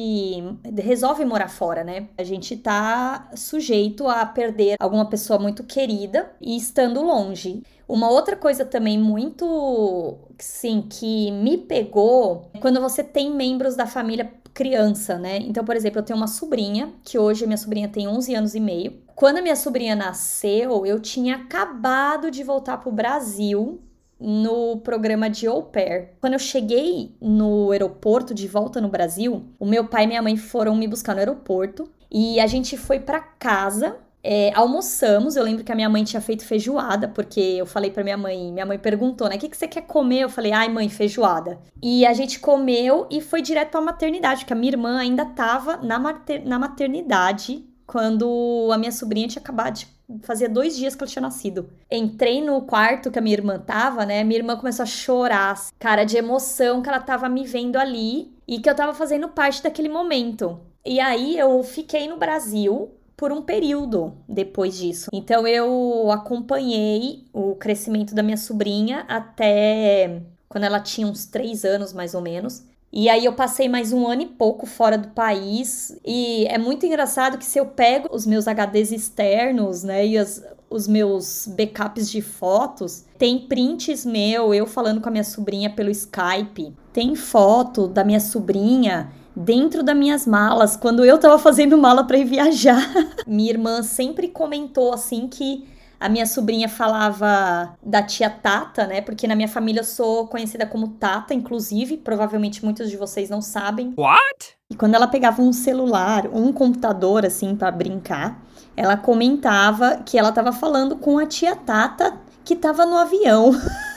resolve 0.75 1.23
morar 1.23 1.49
fora, 1.49 1.83
né? 1.83 2.07
A 2.17 2.23
gente 2.23 2.57
tá 2.57 3.29
sujeito 3.35 4.07
a 4.07 4.25
perder 4.25 4.75
alguma 4.79 5.07
pessoa 5.07 5.37
muito 5.37 5.63
querida 5.63 6.31
e 6.41 6.57
estando 6.57 7.03
longe. 7.03 7.61
Uma 7.89 8.08
outra 8.12 8.36
coisa 8.36 8.63
também 8.63 9.00
muito, 9.00 10.15
sim, 10.38 10.86
que 10.88 11.31
me 11.31 11.58
pegou 11.58 12.51
quando 12.62 12.79
você 12.79 13.03
tem 13.03 13.31
membros 13.31 13.75
da 13.75 13.88
família 13.88 14.31
criança, 14.53 15.17
né? 15.17 15.38
Então, 15.38 15.65
por 15.65 15.75
exemplo, 15.75 15.98
eu 15.98 16.03
tenho 16.03 16.17
uma 16.17 16.27
sobrinha, 16.27 16.93
que 17.03 17.17
hoje 17.17 17.48
minha 17.48 17.58
sobrinha 17.58 17.89
tem 17.89 18.08
11 18.08 18.36
anos 18.36 18.53
e 18.53 18.60
meio. 18.60 19.01
Quando 19.15 19.41
minha 19.41 19.55
sobrinha 19.55 19.96
nasceu, 19.96 20.86
eu 20.86 21.00
tinha 21.00 21.38
acabado 21.38 22.29
de 22.29 22.43
voltar 22.43 22.77
pro 22.77 22.91
Brasil 22.91 23.81
no 24.19 24.77
programa 24.81 25.27
de 25.27 25.48
au 25.48 25.63
pair. 25.63 26.10
Quando 26.22 26.34
eu 26.34 26.39
cheguei 26.39 27.15
no 27.19 27.72
aeroporto 27.72 28.36
de 28.36 28.48
volta 28.48 28.79
no 28.79 28.89
Brasil, 28.89 29.46
o 29.58 29.65
meu 29.65 29.88
pai 29.88 30.03
e 30.03 30.08
minha 30.08 30.22
mãe 30.22 30.38
foram 30.38 30.75
me 30.75 30.88
buscar 30.88 31.13
no 31.13 31.19
aeroporto 31.19 31.89
e 32.12 32.39
a 32.39 32.46
gente 32.46 32.77
foi 32.77 33.00
para 33.00 33.19
casa 33.19 33.98
é, 34.23 34.51
almoçamos, 34.53 35.35
eu 35.35 35.43
lembro 35.43 35.63
que 35.63 35.71
a 35.71 35.75
minha 35.75 35.89
mãe 35.89 36.03
tinha 36.03 36.21
feito 36.21 36.45
feijoada, 36.45 37.07
porque 37.07 37.39
eu 37.39 37.65
falei 37.65 37.89
pra 37.89 38.03
minha 38.03 38.17
mãe, 38.17 38.51
minha 38.51 38.65
mãe 38.65 38.77
perguntou, 38.77 39.29
né, 39.29 39.35
o 39.35 39.39
que, 39.39 39.49
que 39.49 39.57
você 39.57 39.67
quer 39.67 39.81
comer? 39.81 40.21
Eu 40.21 40.29
falei, 40.29 40.51
ai 40.51 40.67
mãe, 40.69 40.89
feijoada. 40.89 41.59
E 41.81 42.05
a 42.05 42.13
gente 42.13 42.39
comeu 42.39 43.07
e 43.09 43.21
foi 43.21 43.41
direto 43.41 43.71
pra 43.71 43.81
maternidade, 43.81 44.41
porque 44.41 44.53
a 44.53 44.55
minha 44.55 44.73
irmã 44.73 44.99
ainda 44.99 45.25
tava 45.25 45.77
na, 45.77 45.97
mater 45.97 46.45
na 46.45 46.59
maternidade 46.59 47.65
quando 47.88 48.69
a 48.71 48.77
minha 48.77 48.91
sobrinha 48.91 49.27
tinha 49.27 49.41
acabado 49.41 49.73
de 49.75 49.88
fazia 50.21 50.49
dois 50.49 50.75
dias 50.75 50.95
que 50.95 51.03
ela 51.03 51.09
tinha 51.09 51.21
nascido. 51.21 51.69
Entrei 51.89 52.41
no 52.41 52.61
quarto 52.63 53.11
que 53.11 53.19
a 53.19 53.21
minha 53.21 53.35
irmã 53.35 53.59
tava, 53.59 54.05
né? 54.05 54.23
Minha 54.23 54.39
irmã 54.39 54.57
começou 54.57 54.83
a 54.83 54.88
chorar, 54.88 55.55
cara, 55.77 56.03
de 56.03 56.17
emoção 56.17 56.81
que 56.81 56.89
ela 56.89 56.99
tava 56.99 57.29
me 57.29 57.45
vendo 57.45 57.77
ali 57.77 58.33
e 58.47 58.59
que 58.59 58.69
eu 58.69 58.75
tava 58.75 58.93
fazendo 58.93 59.29
parte 59.29 59.61
daquele 59.61 59.89
momento. 59.89 60.59
E 60.85 60.99
aí 60.99 61.38
eu 61.38 61.61
fiquei 61.63 62.07
no 62.07 62.17
Brasil 62.17 62.91
por 63.19 63.33
um 63.33 63.41
período 63.41 64.13
depois 64.29 64.77
disso. 64.77 65.09
Então 65.11 65.45
eu 65.45 66.09
acompanhei 66.09 67.25
o 67.33 67.53
crescimento 67.53 68.15
da 68.15 68.23
minha 68.23 68.38
sobrinha 68.38 69.03
até 69.09 70.21
quando 70.47 70.63
ela 70.63 70.79
tinha 70.79 71.05
uns 71.05 71.25
três 71.25 71.65
anos 71.65 71.91
mais 71.91 72.15
ou 72.15 72.21
menos. 72.21 72.63
E 72.93 73.09
aí 73.09 73.25
eu 73.25 73.33
passei 73.33 73.67
mais 73.67 73.91
um 73.91 74.07
ano 74.07 74.21
e 74.21 74.25
pouco 74.25 74.65
fora 74.65 74.97
do 74.97 75.09
país. 75.09 75.99
E 76.05 76.45
é 76.47 76.57
muito 76.57 76.85
engraçado 76.85 77.38
que 77.38 77.43
se 77.43 77.59
eu 77.59 77.65
pego 77.65 78.07
os 78.09 78.25
meus 78.25 78.45
HDs 78.47 78.93
externos, 78.93 79.83
né, 79.83 80.07
e 80.07 80.17
as, 80.17 80.41
os 80.69 80.88
meus 80.88 81.45
backups 81.45 82.09
de 82.09 82.21
fotos, 82.21 83.03
tem 83.17 83.38
prints 83.47 84.05
meu, 84.05 84.53
eu 84.53 84.65
falando 84.65 85.01
com 85.01 85.09
a 85.09 85.11
minha 85.11 85.25
sobrinha 85.25 85.69
pelo 85.69 85.89
Skype. 85.89 86.73
Tem 86.93 87.13
foto 87.15 87.85
da 87.85 88.05
minha 88.05 88.21
sobrinha 88.21 89.11
dentro 89.39 89.81
das 89.81 89.96
minhas 89.96 90.27
malas, 90.27 90.75
quando 90.75 91.05
eu 91.05 91.17
tava 91.17 91.39
fazendo 91.39 91.77
mala 91.77 92.03
para 92.03 92.17
ir 92.17 92.25
viajar. 92.25 92.84
minha 93.25 93.50
irmã 93.50 93.81
sempre 93.81 94.27
comentou 94.27 94.93
assim 94.93 95.29
que 95.29 95.65
a 95.98 96.10
minha 96.10 96.25
sobrinha 96.25 96.67
falava 96.67 97.77
da 97.81 98.03
tia 98.03 98.29
Tata, 98.29 98.86
né? 98.86 99.01
Porque 99.01 99.27
na 99.27 99.36
minha 99.36 99.48
família 99.48 99.79
eu 99.79 99.86
sou 99.86 100.27
conhecida 100.27 100.65
como 100.65 100.89
Tata, 100.89 101.34
inclusive, 101.34 101.98
provavelmente 101.98 102.63
muitos 102.63 102.89
de 102.89 102.98
vocês 102.98 103.29
não 103.29 103.41
sabem. 103.41 103.93
What? 103.98 104.58
E 104.69 104.75
quando 104.75 104.96
ela 104.96 105.08
pegava 105.08 105.41
um 105.41 105.53
celular, 105.53 106.27
um 106.34 106.51
computador 106.51 107.25
assim 107.25 107.55
para 107.55 107.72
brincar, 107.72 108.41
ela 108.75 108.96
comentava 108.96 110.01
que 110.05 110.17
ela 110.17 110.31
tava 110.31 110.51
falando 110.51 110.98
com 110.98 111.17
a 111.17 111.25
tia 111.25 111.55
Tata 111.55 112.17
que 112.46 112.55
tava 112.55 112.86
no 112.86 112.98
avião. 112.98 113.51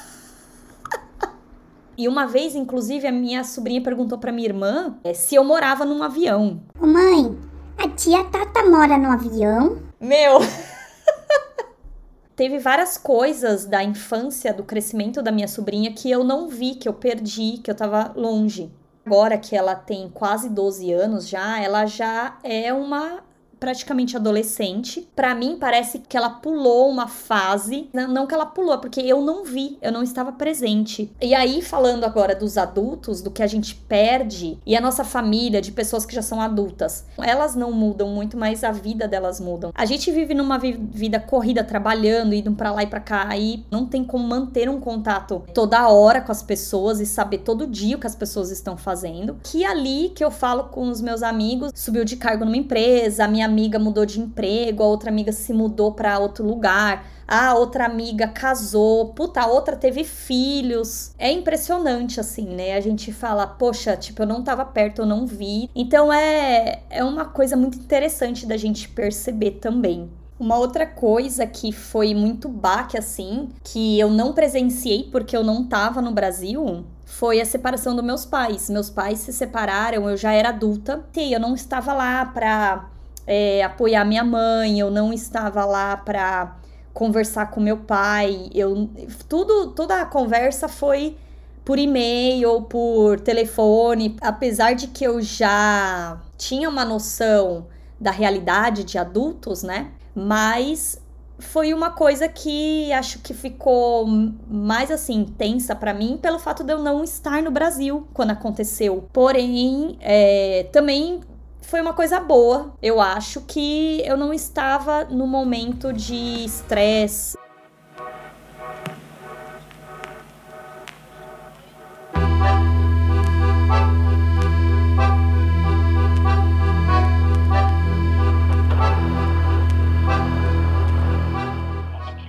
E 1.97 2.09
uma 2.09 2.27
vez, 2.27 2.55
inclusive, 2.55 3.07
a 3.07 3.13
minha 3.13 3.45
sobrinha 3.45 3.83
perguntou 3.83 4.19
para 4.19 4.33
minha 4.33 4.49
irmã 4.49 4.97
é, 5.05 5.13
se 5.13 5.35
eu 5.35 5.45
morava 5.45 5.85
num 5.85 6.03
avião. 6.03 6.63
Ô 6.81 6.87
mãe, 6.87 7.39
a 7.77 7.89
tia 7.89 8.25
Tata 8.25 8.65
mora 8.65 8.97
no 8.97 9.11
avião? 9.11 9.79
Meu! 10.01 10.39
Teve 12.35 12.59
várias 12.59 12.97
coisas 12.97 13.67
da 13.67 13.85
infância, 13.85 14.55
do 14.55 14.65
crescimento 14.65 15.23
da 15.23 15.31
minha 15.31 15.47
sobrinha 15.47 15.93
que 15.93 16.11
eu 16.11 16.25
não 16.25 16.49
vi, 16.49 16.75
que 16.75 16.89
eu 16.89 16.95
perdi, 16.95 17.59
que 17.63 17.71
eu 17.71 17.75
tava 17.75 18.13
longe. 18.17 18.73
Agora 19.05 19.37
que 19.37 19.55
ela 19.55 19.75
tem 19.75 20.09
quase 20.09 20.49
12 20.49 20.93
anos 20.93 21.29
já, 21.29 21.61
ela 21.61 21.85
já 21.87 22.39
é 22.43 22.73
uma 22.73 23.23
praticamente 23.62 24.16
adolescente. 24.16 25.09
Para 25.14 25.37
mim, 25.37 25.57
parece 25.57 26.00
que 26.00 26.16
ela 26.16 26.28
pulou 26.28 26.90
uma 26.90 27.07
fase. 27.07 27.88
Não 27.92 28.26
que 28.26 28.35
ela 28.35 28.45
pulou, 28.45 28.76
porque 28.78 29.00
eu 29.00 29.23
não 29.23 29.45
vi, 29.45 29.78
eu 29.81 29.92
não 29.92 30.02
estava 30.02 30.33
presente. 30.33 31.12
E 31.21 31.33
aí, 31.33 31.62
falando 31.62 32.02
agora 32.02 32.35
dos 32.35 32.59
adultos, 32.59 33.23
do 33.23 33.31
que 33.31 33.40
a 33.40 33.47
gente 33.47 33.76
perde, 33.76 34.59
e 34.66 34.76
a 34.76 34.81
nossa 34.81 35.04
família, 35.04 35.62
de 35.62 35.71
pessoas 35.71 36.04
que 36.04 36.12
já 36.12 36.23
são 36.23 36.40
adultas, 36.40 37.04
elas 37.16 37.54
não 37.54 37.71
mudam 37.71 38.09
muito, 38.09 38.37
mas 38.37 38.64
a 38.64 38.73
vida 38.73 39.07
delas 39.07 39.38
mudam. 39.38 39.71
A 39.76 39.85
gente 39.85 40.11
vive 40.11 40.35
numa 40.35 40.59
vida 40.59 41.21
corrida, 41.21 41.62
trabalhando, 41.62 42.35
indo 42.35 42.50
para 42.54 42.73
lá 42.73 42.83
e 42.83 42.88
pra 42.88 42.99
cá, 42.99 43.28
aí 43.28 43.64
não 43.71 43.87
tem 43.87 44.02
como 44.02 44.26
manter 44.26 44.69
um 44.69 44.81
contato 44.81 45.45
toda 45.54 45.88
hora 45.88 46.21
com 46.21 46.33
as 46.33 46.42
pessoas 46.42 46.99
e 46.99 47.07
saber 47.07 47.38
todo 47.38 47.64
dia 47.64 47.95
o 47.95 48.00
que 48.00 48.09
as 48.09 48.16
pessoas 48.16 48.50
estão 48.50 48.76
fazendo. 48.76 49.37
Que 49.40 49.64
ali 49.64 50.09
que 50.09 50.25
eu 50.25 50.33
falo 50.33 50.64
com 50.64 50.88
os 50.88 51.00
meus 51.00 51.23
amigos, 51.23 51.71
subiu 51.76 52.04
de 52.04 52.16
cargo 52.16 52.45
numa 52.45 52.57
empresa, 52.57 53.28
minha 53.28 53.51
amiga 53.52 53.78
mudou 53.78 54.06
de 54.06 54.18
emprego, 54.18 54.82
a 54.82 54.87
outra 54.87 55.11
amiga 55.11 55.30
se 55.30 55.52
mudou 55.52 55.92
para 55.92 56.18
outro 56.18 56.44
lugar. 56.44 57.06
A 57.26 57.54
outra 57.54 57.87
amiga 57.87 58.28
casou, 58.28 59.14
puta, 59.14 59.40
a 59.40 59.47
outra 59.47 59.76
teve 59.76 60.04
filhos. 60.04 61.14
É 61.18 61.30
impressionante, 61.30 62.21
assim, 62.21 62.47
né? 62.47 62.75
A 62.75 62.80
gente 62.80 63.12
fala, 63.12 63.47
poxa, 63.47 63.97
tipo, 63.97 64.23
eu 64.23 64.26
não 64.26 64.42
tava 64.42 64.64
perto, 64.64 65.02
eu 65.02 65.06
não 65.06 65.26
vi. 65.26 65.71
Então 65.75 66.12
é, 66.12 66.82
é 66.90 67.02
uma 67.04 67.25
coisa 67.25 67.56
muito 67.56 67.78
interessante 67.78 68.44
da 68.44 68.56
gente 68.56 68.88
perceber 68.88 69.52
também. 69.52 70.11
Uma 70.38 70.59
outra 70.59 70.85
coisa 70.87 71.47
que 71.47 71.71
foi 71.73 72.14
muito 72.14 72.49
baque, 72.49 72.99
assim, 72.99 73.49
que 73.62 73.99
eu 73.99 74.11
não 74.11 74.32
presenciei 74.32 75.04
porque 75.04 75.37
eu 75.37 75.44
não 75.44 75.64
tava 75.64 76.02
no 76.02 76.11
Brasil, 76.11 76.85
foi 77.06 77.40
a 77.40 77.44
separação 77.44 77.94
dos 77.94 78.04
meus 78.04 78.25
pais. 78.25 78.68
Meus 78.68 78.90
pais 78.90 79.21
se 79.21 79.32
separaram, 79.32 80.09
eu 80.11 80.16
já 80.16 80.32
era 80.32 80.49
adulta, 80.49 81.04
e 81.16 81.32
eu 81.32 81.38
não 81.38 81.54
estava 81.54 81.92
lá 81.92 82.26
pra 82.26 82.90
é, 83.26 83.62
apoiar 83.62 84.05
minha 84.05 84.25
mãe, 84.25 84.79
eu 84.79 84.91
não 84.91 85.12
estava 85.12 85.64
lá 85.64 85.97
pra 85.97 86.57
conversar 86.93 87.50
com 87.50 87.61
meu 87.61 87.79
pai, 87.79 88.50
eu 88.55 88.88
tudo, 89.29 89.69
toda 89.69 90.00
a 90.00 90.07
conversa 90.07 90.69
foi 90.69 91.17
por 91.64 91.79
e-mail 91.79 92.50
ou 92.50 92.62
por 92.62 93.21
telefone, 93.21 94.17
apesar 94.21 94.75
de 94.75 94.88
que 94.88 95.05
eu 95.05 95.21
já 95.21 96.21
tinha 96.37 96.69
uma 96.69 96.85
noção 96.85 97.67
da 98.00 98.11
realidade 98.11 98.85
de 98.85 98.99
adultos, 98.99 99.62
né? 99.62 99.93
Mas 100.14 101.00
foi 101.38 101.73
uma 101.73 101.91
coisa 101.91 102.29
que 102.29 102.93
acho 102.93 103.19
que 103.21 103.35
ficou 103.35 104.07
mais 104.49 104.91
assim 104.91 105.25
tensa 105.25 105.75
para 105.75 105.93
mim 105.93 106.19
pelo 106.21 106.38
fato 106.38 106.62
de 106.62 106.73
eu 106.73 106.79
não 106.79 107.02
estar 107.02 107.43
no 107.43 107.50
Brasil 107.50 108.07
quando 108.12 108.31
aconteceu. 108.31 109.09
Porém, 109.12 109.97
é, 110.00 110.69
também 110.73 111.21
foi 111.62 111.81
uma 111.81 111.92
coisa 111.95 112.21
boa. 112.21 112.75
Eu 112.83 113.00
acho 113.00 113.40
que 113.42 114.02
eu 114.04 114.16
não 114.16 114.33
estava 114.33 115.04
no 115.04 115.26
momento 115.26 115.92
de 115.92 116.45
estresse 116.45 117.37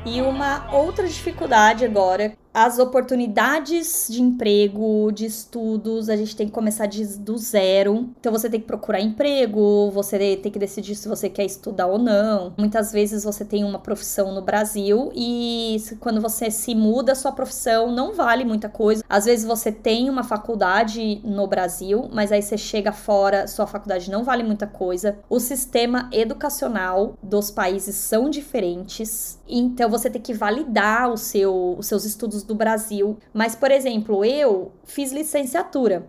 E 0.05 0.21
uma 0.21 0.71
outra 0.71 1.07
dificuldade 1.07 1.83
agora 1.83 2.37
as 2.53 2.77
oportunidades 2.77 4.07
de 4.10 4.22
emprego, 4.22 5.12
de 5.12 5.25
estudos, 5.25 6.07
a 6.07 6.15
gente 6.15 6.36
tem 6.36 6.48
que 6.48 6.53
começar 6.53 6.86
de, 6.86 7.17
do 7.17 7.38
zero. 7.38 8.10
Então 8.19 8.31
você 8.31 8.50
tem 8.50 8.60
que 8.60 8.67
procurar 8.67 9.01
emprego, 9.01 9.89
você 9.91 10.38
tem 10.38 10.51
que 10.51 10.60
decidir 10.60 10.95
se 10.95 11.07
você 11.07 11.29
quer 11.29 11.45
estudar 11.45 11.88
ou 11.88 11.98
não. 11.98 12.53
Muitas 12.57 12.91
vezes 12.91 13.24
você 13.24 13.43
tem 13.43 13.63
uma 13.63 13.79
profissão 13.79 14.31
no 14.33 14.41
Brasil 14.41 15.12
e 15.15 15.77
quando 16.00 16.22
você 16.22 16.51
se 16.51 16.75
muda, 16.75 17.15
sua 17.15 17.31
profissão 17.31 17.91
não 17.91 18.13
vale 18.13 18.45
muita 18.45 18.69
coisa. 18.69 19.03
Às 19.10 19.25
vezes 19.25 19.45
você 19.45 19.72
tem 19.72 20.10
uma 20.10 20.24
faculdade 20.24 21.22
no 21.24 21.48
Brasil, 21.48 22.07
mas 22.13 22.31
aí 22.31 22.41
você 22.41 22.57
chega 22.57 22.91
fora, 22.91 23.48
sua 23.48 23.65
faculdade 23.65 24.12
não 24.12 24.24
vale 24.24 24.43
muita 24.43 24.67
coisa. 24.67 25.17
O 25.27 25.39
sistema 25.39 26.07
educacional 26.12 27.15
dos 27.24 27.50
países 27.50 27.95
são 27.95 28.29
diferentes, 28.29 29.39
então 29.48 29.89
você 29.89 30.10
tem 30.10 30.22
que 30.22 30.33
validar 30.33 31.12
o 31.12 31.17
seu, 31.17 31.75
os 31.77 31.88
seus 31.88 32.05
estudos 32.05 32.42
do 32.43 32.55
Brasil. 32.55 33.17
Mas, 33.33 33.55
por 33.55 33.71
exemplo, 33.71 34.23
eu 34.23 34.71
fiz 34.84 35.12
licenciatura. 35.12 36.06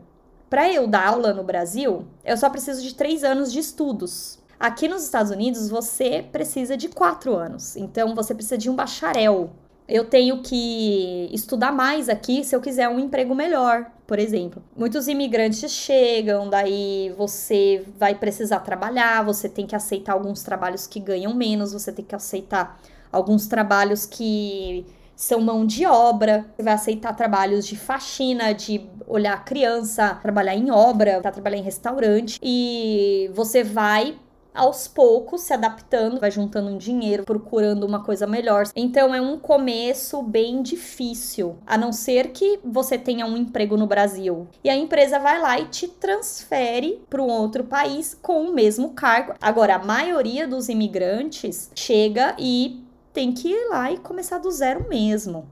Para 0.51 0.73
eu 0.73 0.87
dar 0.87 1.09
aula 1.09 1.33
no 1.33 1.43
Brasil, 1.43 2.05
eu 2.25 2.37
só 2.37 2.49
preciso 2.49 2.83
de 2.83 2.95
três 2.95 3.25
anos 3.25 3.53
de 3.53 3.59
estudos. 3.59 4.39
Aqui 4.59 4.87
nos 4.87 5.03
Estados 5.03 5.31
Unidos, 5.31 5.69
você 5.69 6.25
precisa 6.31 6.77
de 6.77 6.89
quatro 6.89 7.35
anos. 7.35 7.77
Então, 7.77 8.15
você 8.15 8.35
precisa 8.35 8.57
de 8.57 8.71
um 8.71 8.77
bacharel. 8.77 9.51
Eu 9.87 10.05
tenho 10.05 10.41
que 10.43 11.29
estudar 11.33 11.71
mais 11.71 12.09
aqui 12.09 12.43
se 12.43 12.57
eu 12.57 12.61
quiser 12.61 12.89
um 12.89 12.99
emprego 12.99 13.35
melhor, 13.35 13.91
por 14.07 14.19
exemplo. 14.19 14.63
Muitos 14.75 15.09
imigrantes 15.09 15.71
chegam, 15.71 16.49
daí 16.49 17.13
você 17.19 17.85
vai 17.99 18.15
precisar 18.15 18.61
trabalhar, 18.61 19.23
você 19.23 19.47
tem 19.47 19.67
que 19.67 19.77
aceitar 19.77 20.15
alguns 20.15 20.43
trabalhos 20.43 20.87
que 20.87 20.99
ganham 20.99 21.35
menos, 21.35 21.75
você 21.75 21.93
tem 21.93 22.05
que 22.05 22.15
aceitar 22.15 22.81
alguns 23.13 23.47
trabalhos 23.47 24.07
que 24.07 24.87
são 25.17 25.41
mão 25.41 25.67
de 25.67 25.87
obra, 25.87 26.47
você 26.57 26.63
vai 26.63 26.75
aceitar 26.75 27.15
trabalhos 27.15 27.67
de 27.67 27.77
faxina, 27.77 28.53
de 28.53 28.89
olhar 29.07 29.45
criança, 29.45 30.19
trabalhar 30.23 30.55
em 30.55 30.71
obra, 30.71 31.21
trabalhar 31.21 31.59
em 31.59 31.63
restaurante 31.63 32.39
e 32.43 33.31
você 33.35 33.63
vai 33.63 34.19
aos 34.55 34.87
poucos 34.87 35.41
se 35.43 35.53
adaptando, 35.53 36.21
vai 36.21 36.31
juntando 36.31 36.71
um 36.71 36.79
dinheiro, 36.79 37.25
procurando 37.25 37.85
uma 37.85 38.05
coisa 38.05 38.27
melhor. 38.27 38.69
Então 38.77 39.13
é 39.13 39.21
um 39.21 39.37
começo 39.37 40.23
bem 40.23 40.63
difícil, 40.63 41.57
a 41.67 41.77
não 41.77 41.93
ser 41.93 42.29
que 42.29 42.61
você 42.65 42.97
tenha 42.97 43.27
um 43.27 43.37
emprego 43.37 43.77
no 43.77 43.87
Brasil 43.87 44.47
e 44.63 44.71
a 44.71 44.77
empresa 44.77 45.19
vai 45.19 45.41
lá 45.41 45.59
e 45.59 45.67
te 45.67 45.89
transfere 45.89 47.03
para 47.11 47.21
um 47.21 47.29
outro 47.29 47.65
país 47.65 48.17
com 48.23 48.45
o 48.45 48.55
mesmo 48.55 48.91
cargo. 48.91 49.35
Agora, 49.43 49.75
a 49.75 49.85
maioria 49.85 50.47
dos 50.47 50.69
imigrantes 50.69 51.71
chega 51.75 52.37
e 52.39 52.84
tem 53.15 53.33
que 53.33 53.49
ir 53.49 53.69
lá 53.71 53.91
e 53.93 53.97
começar 53.97 54.39
do 54.39 54.51
zero 54.51 54.89
mesmo. 54.89 55.49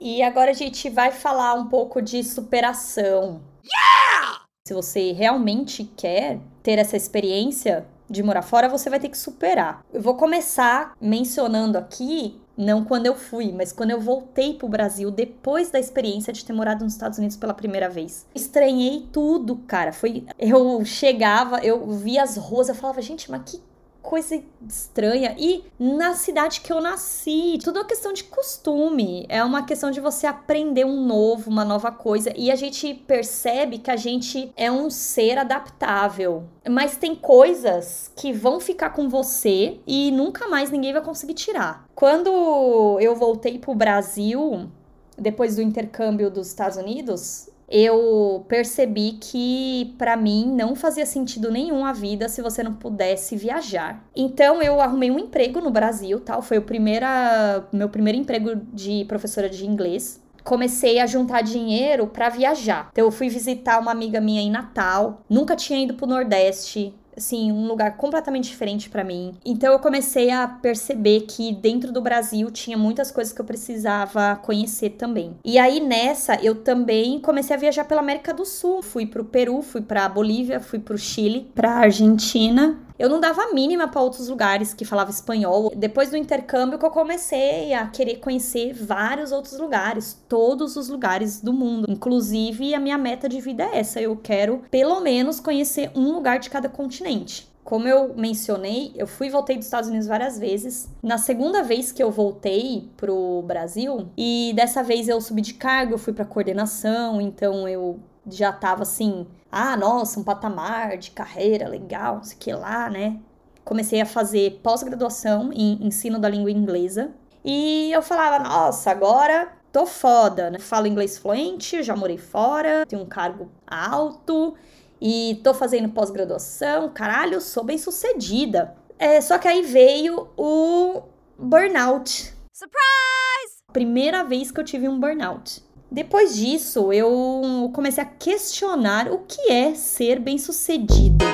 E 0.00 0.20
agora 0.20 0.50
a 0.50 0.54
gente 0.54 0.90
vai 0.90 1.12
falar 1.12 1.54
um 1.54 1.68
pouco 1.68 2.02
de 2.02 2.22
superação. 2.24 3.40
Yeah! 3.64 4.42
Se 4.66 4.74
você 4.74 5.12
realmente 5.12 5.84
quer 5.96 6.40
ter 6.62 6.78
essa 6.78 6.96
experiência 6.96 7.86
de 8.10 8.22
morar 8.22 8.42
fora, 8.42 8.68
você 8.68 8.90
vai 8.90 8.98
ter 8.98 9.08
que 9.08 9.16
superar. 9.16 9.84
Eu 9.92 10.02
vou 10.02 10.16
começar 10.16 10.94
mencionando 11.00 11.78
aqui 11.78 12.38
não 12.56 12.84
quando 12.84 13.06
eu 13.06 13.14
fui, 13.14 13.52
mas 13.52 13.72
quando 13.72 13.90
eu 13.92 14.00
voltei 14.00 14.54
pro 14.54 14.68
Brasil 14.68 15.10
depois 15.10 15.70
da 15.70 15.78
experiência 15.78 16.32
de 16.32 16.44
ter 16.44 16.52
morado 16.52 16.84
nos 16.84 16.92
Estados 16.94 17.18
Unidos 17.18 17.36
pela 17.36 17.54
primeira 17.54 17.88
vez. 17.88 18.26
Estranhei 18.34 19.08
tudo, 19.12 19.56
cara. 19.66 19.92
Foi 19.92 20.24
eu 20.38 20.84
chegava, 20.84 21.58
eu 21.60 21.86
via 21.92 22.22
as 22.22 22.36
ruas, 22.36 22.68
eu 22.68 22.74
falava, 22.74 23.00
gente, 23.00 23.30
mas 23.30 23.42
que 23.44 23.60
coisa 24.04 24.40
estranha. 24.68 25.34
E 25.38 25.64
na 25.80 26.14
cidade 26.14 26.60
que 26.60 26.70
eu 26.70 26.80
nasci, 26.80 27.58
tudo 27.64 27.78
é 27.78 27.82
uma 27.82 27.88
questão 27.88 28.12
de 28.12 28.22
costume. 28.24 29.24
É 29.30 29.42
uma 29.42 29.64
questão 29.64 29.90
de 29.90 29.98
você 29.98 30.26
aprender 30.26 30.84
um 30.84 31.04
novo, 31.04 31.50
uma 31.50 31.64
nova 31.64 31.90
coisa. 31.90 32.32
E 32.36 32.50
a 32.50 32.54
gente 32.54 32.94
percebe 32.94 33.78
que 33.78 33.90
a 33.90 33.96
gente 33.96 34.52
é 34.56 34.70
um 34.70 34.90
ser 34.90 35.38
adaptável. 35.38 36.44
Mas 36.68 36.96
tem 36.96 37.14
coisas 37.14 38.12
que 38.14 38.32
vão 38.32 38.60
ficar 38.60 38.90
com 38.90 39.08
você 39.08 39.80
e 39.86 40.10
nunca 40.10 40.46
mais 40.48 40.70
ninguém 40.70 40.92
vai 40.92 41.02
conseguir 41.02 41.34
tirar. 41.34 41.86
Quando 41.94 42.98
eu 43.00 43.16
voltei 43.16 43.58
pro 43.58 43.74
Brasil, 43.74 44.68
depois 45.16 45.56
do 45.56 45.62
intercâmbio 45.62 46.30
dos 46.30 46.48
Estados 46.48 46.76
Unidos, 46.76 47.48
eu 47.76 48.46
percebi 48.46 49.18
que 49.20 49.96
para 49.98 50.16
mim 50.16 50.46
não 50.46 50.76
fazia 50.76 51.04
sentido 51.04 51.50
nenhum 51.50 51.84
a 51.84 51.92
vida 51.92 52.28
se 52.28 52.40
você 52.40 52.62
não 52.62 52.72
pudesse 52.72 53.34
viajar. 53.34 54.00
Então 54.14 54.62
eu 54.62 54.80
arrumei 54.80 55.10
um 55.10 55.18
emprego 55.18 55.60
no 55.60 55.72
Brasil, 55.72 56.20
tal, 56.20 56.40
foi 56.40 56.58
o 56.58 56.62
primeira, 56.62 57.66
meu 57.72 57.88
primeiro 57.88 58.16
emprego 58.16 58.54
de 58.72 59.04
professora 59.06 59.50
de 59.50 59.66
inglês. 59.66 60.22
Comecei 60.44 61.00
a 61.00 61.06
juntar 61.06 61.40
dinheiro 61.40 62.06
para 62.06 62.28
viajar. 62.28 62.90
Então 62.92 63.06
eu 63.06 63.10
fui 63.10 63.28
visitar 63.28 63.80
uma 63.80 63.90
amiga 63.90 64.20
minha 64.20 64.40
em 64.40 64.52
Natal, 64.52 65.22
nunca 65.28 65.56
tinha 65.56 65.82
ido 65.82 65.94
pro 65.94 66.06
Nordeste, 66.06 66.94
assim, 67.16 67.52
um 67.52 67.66
lugar 67.66 67.96
completamente 67.96 68.48
diferente 68.48 68.88
para 68.88 69.04
mim. 69.04 69.34
Então 69.44 69.72
eu 69.72 69.78
comecei 69.78 70.30
a 70.30 70.46
perceber 70.46 71.22
que 71.22 71.52
dentro 71.54 71.92
do 71.92 72.00
Brasil 72.00 72.50
tinha 72.50 72.76
muitas 72.76 73.10
coisas 73.10 73.32
que 73.32 73.40
eu 73.40 73.44
precisava 73.44 74.36
conhecer 74.36 74.90
também. 74.90 75.36
E 75.44 75.58
aí 75.58 75.80
nessa 75.80 76.36
eu 76.42 76.54
também 76.54 77.20
comecei 77.20 77.54
a 77.54 77.58
viajar 77.58 77.84
pela 77.84 78.00
América 78.00 78.32
do 78.32 78.44
Sul. 78.44 78.82
Fui 78.82 79.06
pro 79.06 79.24
Peru, 79.24 79.62
fui 79.62 79.80
pra 79.80 80.08
Bolívia, 80.08 80.60
fui 80.60 80.78
pro 80.78 80.98
Chile, 80.98 81.48
pra 81.54 81.70
Argentina 81.72 82.78
eu 82.98 83.08
não 83.08 83.20
dava 83.20 83.52
mínima 83.52 83.88
para 83.88 84.00
outros 84.00 84.28
lugares 84.28 84.72
que 84.72 84.84
falava 84.84 85.10
espanhol. 85.10 85.72
Depois 85.74 86.10
do 86.10 86.16
intercâmbio 86.16 86.78
que 86.78 86.84
eu 86.86 86.90
comecei 86.90 87.74
a 87.74 87.86
querer 87.86 88.16
conhecer 88.16 88.72
vários 88.72 89.32
outros 89.32 89.58
lugares, 89.58 90.22
todos 90.28 90.76
os 90.76 90.88
lugares 90.88 91.40
do 91.40 91.52
mundo. 91.52 91.90
Inclusive, 91.90 92.74
a 92.74 92.80
minha 92.80 92.98
meta 92.98 93.28
de 93.28 93.40
vida 93.40 93.64
é 93.64 93.78
essa, 93.78 94.00
eu 94.00 94.16
quero 94.16 94.62
pelo 94.70 95.00
menos 95.00 95.40
conhecer 95.40 95.90
um 95.94 96.12
lugar 96.12 96.38
de 96.38 96.50
cada 96.50 96.68
continente. 96.68 97.52
Como 97.64 97.88
eu 97.88 98.14
mencionei, 98.14 98.92
eu 98.94 99.06
fui 99.06 99.28
e 99.28 99.30
voltei 99.30 99.56
dos 99.56 99.64
Estados 99.64 99.88
Unidos 99.88 100.06
várias 100.06 100.38
vezes. 100.38 100.88
Na 101.02 101.16
segunda 101.16 101.62
vez 101.62 101.90
que 101.90 102.02
eu 102.02 102.10
voltei 102.10 102.90
pro 102.94 103.42
Brasil, 103.46 104.06
e 104.18 104.52
dessa 104.54 104.82
vez 104.82 105.08
eu 105.08 105.18
subi 105.18 105.40
de 105.40 105.54
cargo, 105.54 105.94
eu 105.94 105.98
fui 105.98 106.12
para 106.12 106.26
coordenação, 106.26 107.22
então 107.22 107.66
eu 107.66 107.98
já 108.26 108.52
tava 108.52 108.82
assim, 108.82 109.26
ah, 109.50 109.76
nossa, 109.76 110.18
um 110.18 110.24
patamar 110.24 110.96
de 110.96 111.10
carreira 111.10 111.68
legal, 111.68 112.16
não 112.16 112.24
sei 112.24 112.36
o 112.36 112.40
que 112.40 112.52
lá, 112.52 112.88
né? 112.90 113.20
Comecei 113.64 114.00
a 114.00 114.06
fazer 114.06 114.60
pós-graduação 114.62 115.50
em 115.52 115.86
ensino 115.86 116.18
da 116.18 116.28
língua 116.28 116.50
inglesa. 116.50 117.12
E 117.44 117.90
eu 117.92 118.02
falava, 118.02 118.42
nossa, 118.42 118.90
agora 118.90 119.52
tô 119.72 119.86
foda, 119.86 120.50
né? 120.50 120.58
Falo 120.58 120.86
inglês 120.86 121.18
fluente, 121.18 121.82
já 121.82 121.96
morei 121.96 122.18
fora, 122.18 122.86
tenho 122.86 123.02
um 123.02 123.06
cargo 123.06 123.50
alto 123.66 124.54
e 125.00 125.40
tô 125.42 125.52
fazendo 125.52 125.88
pós-graduação, 125.90 126.88
caralho, 126.90 127.40
sou 127.40 127.64
bem 127.64 127.76
sucedida. 127.76 128.74
É, 128.98 129.20
só 129.20 129.36
que 129.38 129.48
aí 129.48 129.62
veio 129.62 130.28
o 130.36 131.02
burnout. 131.38 132.32
Surprise! 132.52 133.62
Primeira 133.72 134.22
vez 134.22 134.50
que 134.50 134.60
eu 134.60 134.64
tive 134.64 134.88
um 134.88 134.98
burnout. 134.98 135.62
Depois 135.90 136.34
disso, 136.34 136.92
eu 136.92 137.70
comecei 137.72 138.02
a 138.02 138.06
questionar 138.06 139.10
o 139.10 139.18
que 139.18 139.50
é 139.50 139.74
ser 139.74 140.18
bem-sucedido. 140.18 141.24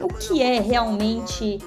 O 0.00 0.08
que 0.08 0.42
é 0.42 0.60
realmente 0.60 1.58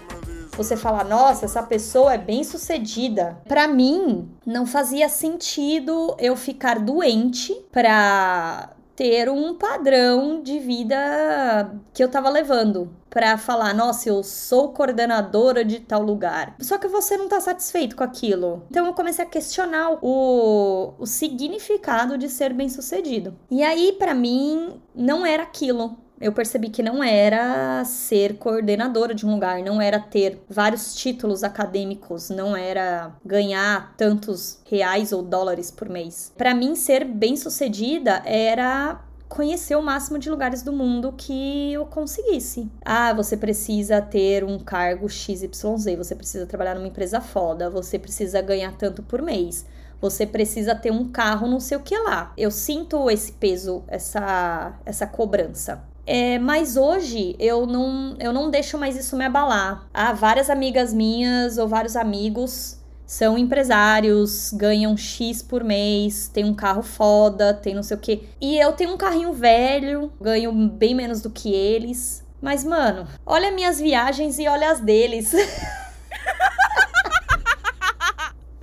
você 0.57 0.75
falar, 0.75 1.05
nossa, 1.05 1.45
essa 1.45 1.61
pessoa 1.61 2.15
é 2.15 2.17
bem 2.17 2.43
sucedida. 2.43 3.39
Para 3.47 3.67
mim, 3.67 4.27
não 4.45 4.65
fazia 4.65 5.07
sentido 5.07 6.15
eu 6.19 6.35
ficar 6.35 6.79
doente 6.79 7.53
pra 7.71 8.71
ter 8.97 9.29
um 9.29 9.53
padrão 9.53 10.41
de 10.41 10.57
vida 10.57 11.71
que 11.93 12.03
eu 12.03 12.09
tava 12.09 12.29
levando 12.29 12.91
para 13.11 13.37
falar, 13.37 13.71
nossa, 13.73 14.09
eu 14.09 14.23
sou 14.23 14.73
coordenadora 14.73 15.63
de 15.63 15.79
tal 15.79 16.01
lugar. 16.01 16.55
Só 16.59 16.79
que 16.79 16.87
você 16.87 17.15
não 17.15 17.29
tá 17.29 17.39
satisfeito 17.39 17.95
com 17.95 18.03
aquilo. 18.03 18.65
Então 18.71 18.87
eu 18.87 18.93
comecei 18.93 19.23
a 19.23 19.27
questionar 19.27 19.99
o, 20.01 20.95
o 20.97 21.05
significado 21.05 22.17
de 22.17 22.27
ser 22.27 22.51
bem-sucedido. 22.53 23.37
E 23.51 23.63
aí 23.63 23.95
para 23.99 24.15
mim 24.15 24.81
não 24.95 25.23
era 25.23 25.43
aquilo 25.43 25.95
eu 26.19 26.31
percebi 26.31 26.69
que 26.69 26.81
não 26.81 27.03
era 27.03 27.83
ser 27.85 28.37
coordenadora 28.37 29.13
de 29.13 29.25
um 29.25 29.33
lugar, 29.33 29.61
não 29.61 29.81
era 29.81 29.99
ter 29.99 30.41
vários 30.49 30.95
títulos 30.95 31.43
acadêmicos, 31.43 32.29
não 32.29 32.55
era 32.55 33.15
ganhar 33.25 33.93
tantos 33.95 34.59
reais 34.69 35.11
ou 35.11 35.21
dólares 35.21 35.69
por 35.69 35.89
mês. 35.89 36.31
Para 36.37 36.55
mim, 36.55 36.75
ser 36.75 37.05
bem-sucedida 37.05 38.21
era 38.25 39.01
conhecer 39.27 39.75
o 39.75 39.81
máximo 39.81 40.17
de 40.17 40.29
lugares 40.29 40.63
do 40.63 40.71
mundo 40.71 41.13
que 41.15 41.73
eu 41.73 41.85
conseguisse. 41.85 42.71
Ah, 42.83 43.13
você 43.13 43.35
precisa 43.35 44.01
ter 44.01 44.43
um 44.43 44.57
cargo 44.57 45.09
XYZ, 45.09 45.51
você 45.97 46.15
precisa 46.15 46.45
trabalhar 46.45 46.75
numa 46.75 46.87
empresa 46.87 47.19
foda, 47.19 47.69
você 47.69 47.99
precisa 47.99 48.41
ganhar 48.41 48.75
tanto 48.77 49.03
por 49.03 49.21
mês. 49.21 49.65
Você 49.99 50.27
precisa 50.27 50.75
ter 50.75 50.91
um 50.91 51.09
carro, 51.09 51.47
não 51.47 51.59
sei 51.59 51.75
o 51.75 51.81
que 51.81 51.97
lá. 51.97 52.31
Eu 52.37 52.51
sinto 52.51 53.09
esse 53.09 53.31
peso, 53.31 53.83
essa, 53.87 54.79
essa 54.85 55.07
cobrança. 55.07 55.83
É, 56.07 56.39
mas 56.39 56.77
hoje 56.77 57.35
eu 57.37 57.67
não, 57.67 58.15
eu 58.17 58.31
não 58.31 58.49
deixo 58.49 58.77
mais 58.77 58.95
isso 58.95 59.17
me 59.17 59.25
abalar. 59.25 59.85
Há 59.93 60.13
várias 60.13 60.49
amigas 60.49 60.93
minhas 60.93 61.57
ou 61.57 61.67
vários 61.67 61.97
amigos 61.97 62.77
são 63.05 63.37
empresários, 63.37 64.51
ganham 64.53 64.95
X 64.97 65.41
por 65.41 65.63
mês, 65.63 66.29
tem 66.29 66.43
um 66.45 66.53
carro 66.53 66.81
foda, 66.81 67.53
tem 67.53 67.75
não 67.75 67.83
sei 67.83 67.97
o 67.97 67.99
quê. 67.99 68.23
E 68.39 68.57
eu 68.57 68.71
tenho 68.73 68.93
um 68.93 68.97
carrinho 68.97 69.33
velho, 69.33 70.11
ganho 70.19 70.51
bem 70.51 70.95
menos 70.95 71.21
do 71.21 71.29
que 71.29 71.53
eles. 71.53 72.25
Mas, 72.41 72.63
mano, 72.63 73.07
olha 73.25 73.51
minhas 73.51 73.79
viagens 73.79 74.39
e 74.39 74.47
olha 74.47 74.71
as 74.71 74.79
deles. 74.79 75.33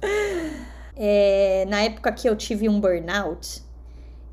é, 0.96 1.64
na 1.68 1.83
época 1.83 2.12
que 2.12 2.28
eu 2.28 2.37
tive 2.37 2.68
um 2.68 2.80
burnout, 2.80 3.63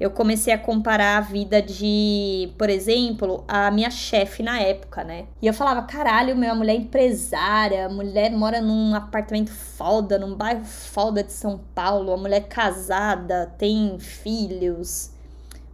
eu 0.02 0.10
comecei 0.10 0.52
a 0.52 0.58
comparar 0.58 1.20
a 1.20 1.22
vida 1.22 1.62
de, 1.62 2.52
por 2.58 2.72
exemplo, 2.72 3.44
a 3.48 3.70
minha 3.70 3.92
chefe 3.92 4.42
na 4.42 4.60
época, 4.60 5.04
né? 5.04 5.26
E 5.40 5.46
eu 5.46 5.54
falava, 5.54 5.84
caralho, 5.84 6.36
minha 6.36 6.56
mulher 6.56 6.74
é 6.74 6.78
empresária, 6.78 7.86
a 7.86 7.90
mulher 7.90 8.32
mora 8.32 8.60
num 8.60 8.96
apartamento 8.96 9.52
foda, 9.52 10.18
num 10.18 10.34
bairro 10.36 10.66
foda 10.66 11.24
de 11.24 11.32
São 11.32 11.60
Paulo, 11.76 12.12
a 12.12 12.18
mulher 12.18 12.48
casada, 12.48 13.54
tem 13.60 14.00
filhos, 14.00 15.12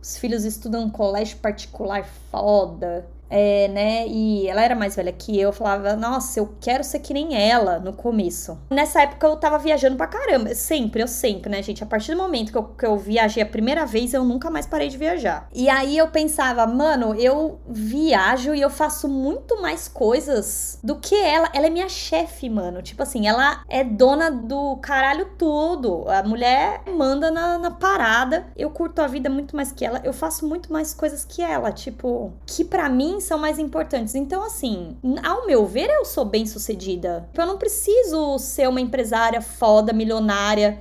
os 0.02 0.18
filhos 0.18 0.44
estudam 0.44 0.84
em 0.84 0.90
colégio 0.90 1.38
particular 1.38 2.04
foda 2.30 3.08
é, 3.30 3.68
né? 3.68 4.08
E 4.08 4.48
ela 4.48 4.64
era 4.64 4.76
mais 4.76 4.96
velha 4.96 5.12
que 5.12 5.40
eu. 5.40 5.48
Eu 5.48 5.54
falava, 5.54 5.96
nossa, 5.96 6.40
eu 6.40 6.56
quero 6.60 6.84
ser 6.84 7.00
que 7.00 7.14
nem 7.14 7.36
ela 7.36 7.80
no 7.80 7.94
começo. 7.94 8.58
Nessa 8.70 9.02
época 9.02 9.28
eu 9.28 9.36
tava 9.38 9.58
viajando 9.58 9.96
pra 9.96 10.08
caramba. 10.08 10.54
Sempre, 10.54 11.02
eu 11.02 11.08
sempre, 11.08 11.50
né, 11.50 11.62
gente? 11.62 11.84
A 11.84 11.88
partir 11.88 12.12
do 12.12 12.18
momento 12.18 12.52
que 12.52 12.58
eu, 12.58 12.64
que 12.64 12.86
eu 12.86 12.98
viajei 12.98 13.42
a 13.42 13.46
primeira 13.46 13.86
vez, 13.86 14.14
eu 14.14 14.24
nunca 14.24 14.50
mais 14.50 14.66
parei 14.66 14.90
de 14.90 14.98
viajar. 14.98 15.48
E 15.54 15.70
aí 15.70 15.98
eu 15.98 16.10
pensava, 16.10 16.68
mano, 16.68 17.16
eu 17.16 17.60
viajo 17.68 18.54
e 18.54 18.62
eu 18.62 18.70
faço 18.70 19.08
muito 19.08 19.62
mais 19.62 19.88
coisas 19.88 20.80
do 20.84 20.98
que 20.98 21.16
ela. 21.16 21.50
Ela 21.54 21.68
é 21.68 21.70
minha 21.70 21.90
chefe, 21.90 22.50
mano. 22.50 22.82
Tipo 22.82 23.04
assim, 23.04 23.28
ela 23.28 23.64
é 23.70 23.84
dona 23.84 24.30
do 24.30 24.78
caralho 24.78 25.30
tudo. 25.38 26.06
A 26.10 26.24
mulher 26.24 26.82
manda 26.88 27.32
na, 27.32 27.58
na 27.58 27.72
parada. 27.72 28.48
Eu 28.56 28.70
curto 28.70 29.00
a 29.00 29.08
vida 29.08 29.30
muito 29.30 29.56
mais 29.56 29.72
que 29.72 29.86
ela. 29.86 30.02
Eu 30.04 30.14
faço 30.14 30.46
muito 30.46 30.72
mais 30.72 30.94
coisas 30.94 31.24
que 31.24 31.42
ela. 31.42 31.72
Tipo, 31.72 32.34
que 32.46 32.66
para 32.66 32.90
mim 32.90 33.17
são 33.20 33.38
mais 33.38 33.60
importantes. 33.60 34.16
Então, 34.16 34.44
assim, 34.44 34.98
ao 35.24 35.46
meu 35.46 35.66
ver, 35.66 35.90
eu 35.90 36.06
sou 36.06 36.26
bem 36.26 36.46
sucedida. 36.46 37.28
Eu 37.34 37.46
não 37.46 37.58
preciso 37.58 38.38
ser 38.40 38.68
uma 38.68 38.82
empresária 38.82 39.42
foda, 39.42 39.94
milionária. 39.94 40.80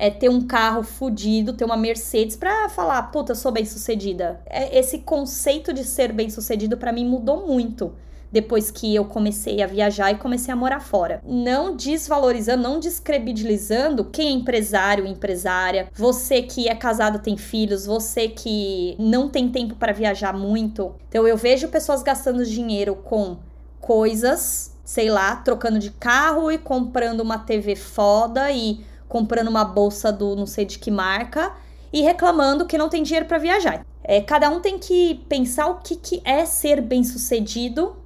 É, 0.00 0.10
ter 0.10 0.28
um 0.28 0.46
carro 0.46 0.84
fudido, 0.84 1.54
ter 1.54 1.64
uma 1.64 1.76
Mercedes 1.76 2.36
pra 2.36 2.68
falar, 2.68 3.02
puta, 3.10 3.32
eu 3.32 3.36
sou 3.36 3.50
bem 3.50 3.64
sucedida. 3.64 4.40
É, 4.46 4.78
esse 4.78 4.98
conceito 5.00 5.72
de 5.72 5.82
ser 5.82 6.12
bem 6.12 6.30
sucedido 6.30 6.76
para 6.76 6.92
mim 6.92 7.04
mudou 7.04 7.44
muito 7.44 7.92
depois 8.30 8.70
que 8.70 8.94
eu 8.94 9.04
comecei 9.04 9.62
a 9.62 9.66
viajar 9.66 10.12
e 10.12 10.16
comecei 10.16 10.52
a 10.52 10.56
morar 10.56 10.80
fora. 10.80 11.22
Não 11.24 11.74
desvalorizando, 11.74 12.62
não 12.62 12.78
descredibilizando 12.78 14.04
quem 14.04 14.28
é 14.28 14.32
empresário, 14.32 15.06
empresária, 15.06 15.88
você 15.94 16.42
que 16.42 16.68
é 16.68 16.74
casado, 16.74 17.18
tem 17.18 17.36
filhos, 17.36 17.86
você 17.86 18.28
que 18.28 18.96
não 18.98 19.28
tem 19.28 19.48
tempo 19.48 19.74
para 19.74 19.92
viajar 19.92 20.32
muito. 20.32 20.94
Então 21.08 21.26
eu 21.26 21.36
vejo 21.36 21.68
pessoas 21.68 22.02
gastando 22.02 22.44
dinheiro 22.44 22.94
com 22.96 23.38
coisas, 23.80 24.74
sei 24.84 25.08
lá, 25.08 25.36
trocando 25.36 25.78
de 25.78 25.90
carro 25.90 26.52
e 26.52 26.58
comprando 26.58 27.20
uma 27.20 27.38
TV 27.38 27.74
foda 27.76 28.50
e 28.50 28.84
comprando 29.08 29.48
uma 29.48 29.64
bolsa 29.64 30.12
do 30.12 30.36
não 30.36 30.46
sei 30.46 30.66
de 30.66 30.78
que 30.78 30.90
marca 30.90 31.52
e 31.90 32.02
reclamando 32.02 32.66
que 32.66 32.76
não 32.76 32.90
tem 32.90 33.02
dinheiro 33.02 33.26
para 33.26 33.38
viajar. 33.38 33.86
É, 34.04 34.20
cada 34.20 34.48
um 34.50 34.60
tem 34.60 34.78
que 34.78 35.22
pensar 35.28 35.66
o 35.66 35.80
que, 35.80 35.96
que 35.96 36.20
é 36.24 36.44
ser 36.44 36.80
bem 36.80 37.02
sucedido 37.04 37.96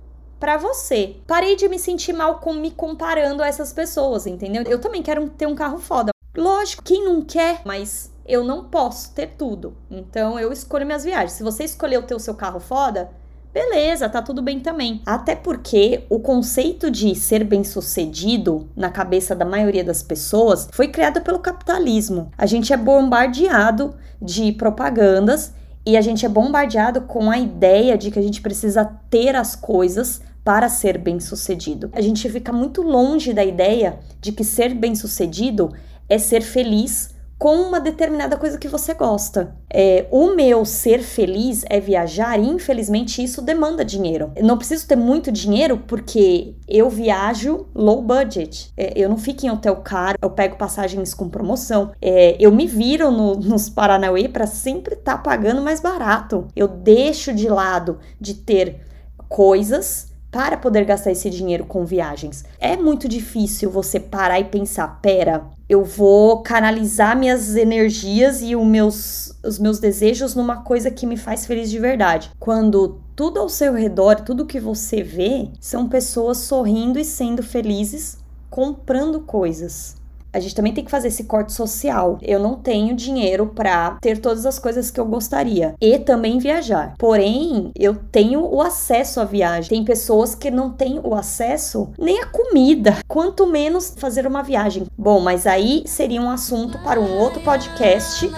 para 0.43 0.57
você. 0.57 1.15
Parei 1.25 1.55
de 1.55 1.69
me 1.69 1.79
sentir 1.79 2.13
mal 2.13 2.41
com 2.41 2.53
me 2.53 2.73
comparando 2.73 3.45
a 3.45 3.47
essas 3.47 3.73
pessoas, 3.73 4.27
entendeu? 4.27 4.65
Eu 4.67 4.81
também 4.81 5.01
quero 5.01 5.29
ter 5.29 5.47
um 5.47 5.55
carro 5.55 5.79
foda. 5.79 6.11
Lógico, 6.37 6.83
quem 6.83 7.05
não 7.05 7.23
quer, 7.23 7.61
mas 7.65 8.11
eu 8.27 8.43
não 8.43 8.65
posso 8.65 9.15
ter 9.15 9.37
tudo. 9.39 9.77
Então 9.89 10.41
eu 10.41 10.53
escolho 10.53 10.85
minhas 10.85 11.05
viagens. 11.05 11.35
Se 11.35 11.45
você 11.45 11.63
escolheu 11.63 12.03
ter 12.03 12.17
o 12.17 12.19
seu 12.19 12.35
carro 12.35 12.59
foda, 12.59 13.13
beleza, 13.55 14.09
tá 14.09 14.21
tudo 14.21 14.43
bem 14.43 14.59
também. 14.59 15.01
Até 15.07 15.37
porque 15.37 16.07
o 16.11 16.19
conceito 16.19 16.91
de 16.91 17.15
ser 17.15 17.45
bem-sucedido 17.45 18.69
na 18.75 18.91
cabeça 18.91 19.37
da 19.37 19.45
maioria 19.45 19.85
das 19.85 20.03
pessoas 20.03 20.69
foi 20.73 20.89
criado 20.89 21.21
pelo 21.21 21.39
capitalismo. 21.39 22.33
A 22.37 22.47
gente 22.47 22.73
é 22.73 22.77
bombardeado 22.77 23.95
de 24.21 24.51
propagandas 24.51 25.55
e 25.87 25.97
a 25.97 26.01
gente 26.01 26.27
é 26.27 26.29
bombardeado 26.29 27.03
com 27.03 27.31
a 27.31 27.39
ideia 27.39 27.97
de 27.97 28.11
que 28.11 28.19
a 28.19 28.23
gente 28.23 28.41
precisa 28.41 28.85
ter 29.09 29.37
as 29.37 29.55
coisas 29.55 30.21
para 30.45 30.69
ser 30.69 30.99
bem-sucedido. 30.99 31.91
A 31.93 32.01
gente 32.01 32.29
fica 32.29 32.53
muito 32.53 32.83
longe 32.83 33.33
da 33.33 33.45
ideia 33.45 33.99
de 34.21 34.33
que 34.33 34.45
ser 34.45 34.75
bem-sucedido 34.75 35.71
é 36.09 36.19
ser 36.19 36.43
feliz 36.43 37.13
com 37.43 37.57
uma 37.57 37.81
determinada 37.81 38.37
coisa 38.37 38.57
que 38.57 38.69
você 38.69 38.95
gosta. 38.95 39.57
É, 39.69 40.07
o 40.13 40.33
meu 40.33 40.65
ser 40.65 41.03
feliz 41.03 41.65
é 41.69 41.81
viajar 41.81 42.39
e 42.39 42.47
infelizmente 42.47 43.21
isso 43.21 43.43
demanda 43.43 43.85
dinheiro. 43.85 44.31
Eu 44.37 44.45
não 44.45 44.57
preciso 44.57 44.87
ter 44.87 44.95
muito 44.95 45.33
dinheiro 45.33 45.79
porque 45.79 46.55
eu 46.69 46.89
viajo 46.89 47.67
low 47.75 48.01
budget. 48.01 48.73
É, 48.77 48.93
eu 48.95 49.09
não 49.09 49.19
fico 49.19 49.45
em 49.45 49.51
hotel 49.51 49.75
caro, 49.79 50.17
eu 50.23 50.31
pego 50.31 50.55
passagens 50.55 51.15
com 51.15 51.29
promoção. 51.29 51.91
É, 52.01 52.37
eu 52.39 52.53
me 52.53 52.69
viro 52.69 53.11
no, 53.11 53.35
nos 53.35 53.69
Paranauê 53.69 54.29
para 54.29 54.47
sempre 54.47 54.95
estar 54.95 55.17
tá 55.17 55.19
pagando 55.19 55.61
mais 55.61 55.81
barato. 55.81 56.47
Eu 56.55 56.69
deixo 56.69 57.35
de 57.35 57.49
lado 57.49 57.99
de 58.21 58.35
ter 58.35 58.83
coisas 59.29 60.12
para 60.33 60.57
poder 60.57 60.87
gastar 60.87 61.13
esse 61.13 61.29
dinheiro 61.29 61.67
com 61.67 61.85
viagens. 61.85 62.43
É 62.59 62.75
muito 62.75 63.07
difícil 63.07 63.71
você 63.71 64.01
parar 64.01 64.41
e 64.41 64.45
pensar, 64.45 64.99
pera, 65.03 65.45
eu 65.69 65.85
vou 65.85 66.43
canalizar 66.43 67.15
minhas 67.17 67.55
energias 67.55 68.41
e 68.41 68.57
os 68.57 68.67
meus, 68.67 69.39
os 69.45 69.59
meus 69.59 69.79
desejos 69.79 70.35
numa 70.35 70.63
coisa 70.63 70.91
que 70.91 71.07
me 71.07 71.19
faz 71.19 71.45
feliz 71.45 71.71
de 71.71 71.79
verdade. 71.79 72.31
Quando 72.41 73.03
tudo 73.15 73.39
ao 73.39 73.49
seu 73.51 73.75
redor, 73.75 74.23
tudo 74.23 74.47
que 74.47 74.59
você 74.59 75.03
vê, 75.03 75.51
são 75.61 75.87
pessoas 75.87 76.39
sorrindo 76.39 76.99
e 76.99 77.05
sendo 77.05 77.43
felizes, 77.43 78.17
comprando 78.49 79.21
coisas 79.21 80.02
a 80.33 80.41
gente 80.41 80.55
também 80.55 80.73
tem 80.73 80.85
que 80.85 80.91
fazer 80.91 81.09
esse 81.09 81.25
corte 81.25 81.53
social. 81.53 82.19
Eu 82.23 82.41
não 82.41 82.55
tenho 82.55 82.97
dinheiro 82.97 83.47
para 83.47 83.99
ter 84.01 84.19
todas 84.19 84.47
as 84.47 84.59
coisas 84.59 84.91
que 84.91 84.99
eu 84.99 85.05
gostaria 85.05 85.75
e 85.81 85.99
também 85.99 86.39
viajar. 86.39 86.95
Porém, 86.99 87.71
eu 87.77 87.95
tenho 87.95 88.43
o 88.43 88.63
acesso 88.63 89.21
à 89.21 89.25
viagem. 89.25 89.69
Tem 89.69 89.85
pessoas 89.85 90.35
que 90.35 90.51
não 90.51 90.71
têm 90.71 90.99
o 91.03 91.15
acesso 91.15 91.91
nem 91.99 92.21
à 92.21 92.27
comida, 92.27 92.99
quanto 93.07 93.47
menos 93.47 93.95
fazer 93.97 94.27
uma 94.27 94.43
viagem. 94.43 94.87
Bom, 94.97 95.21
mas 95.21 95.47
aí 95.47 95.83
seria 95.87 96.21
um 96.21 96.31
assunto 96.31 96.79
para 96.79 97.01
um 97.01 97.19
outro 97.19 97.41
podcast. 97.43 98.31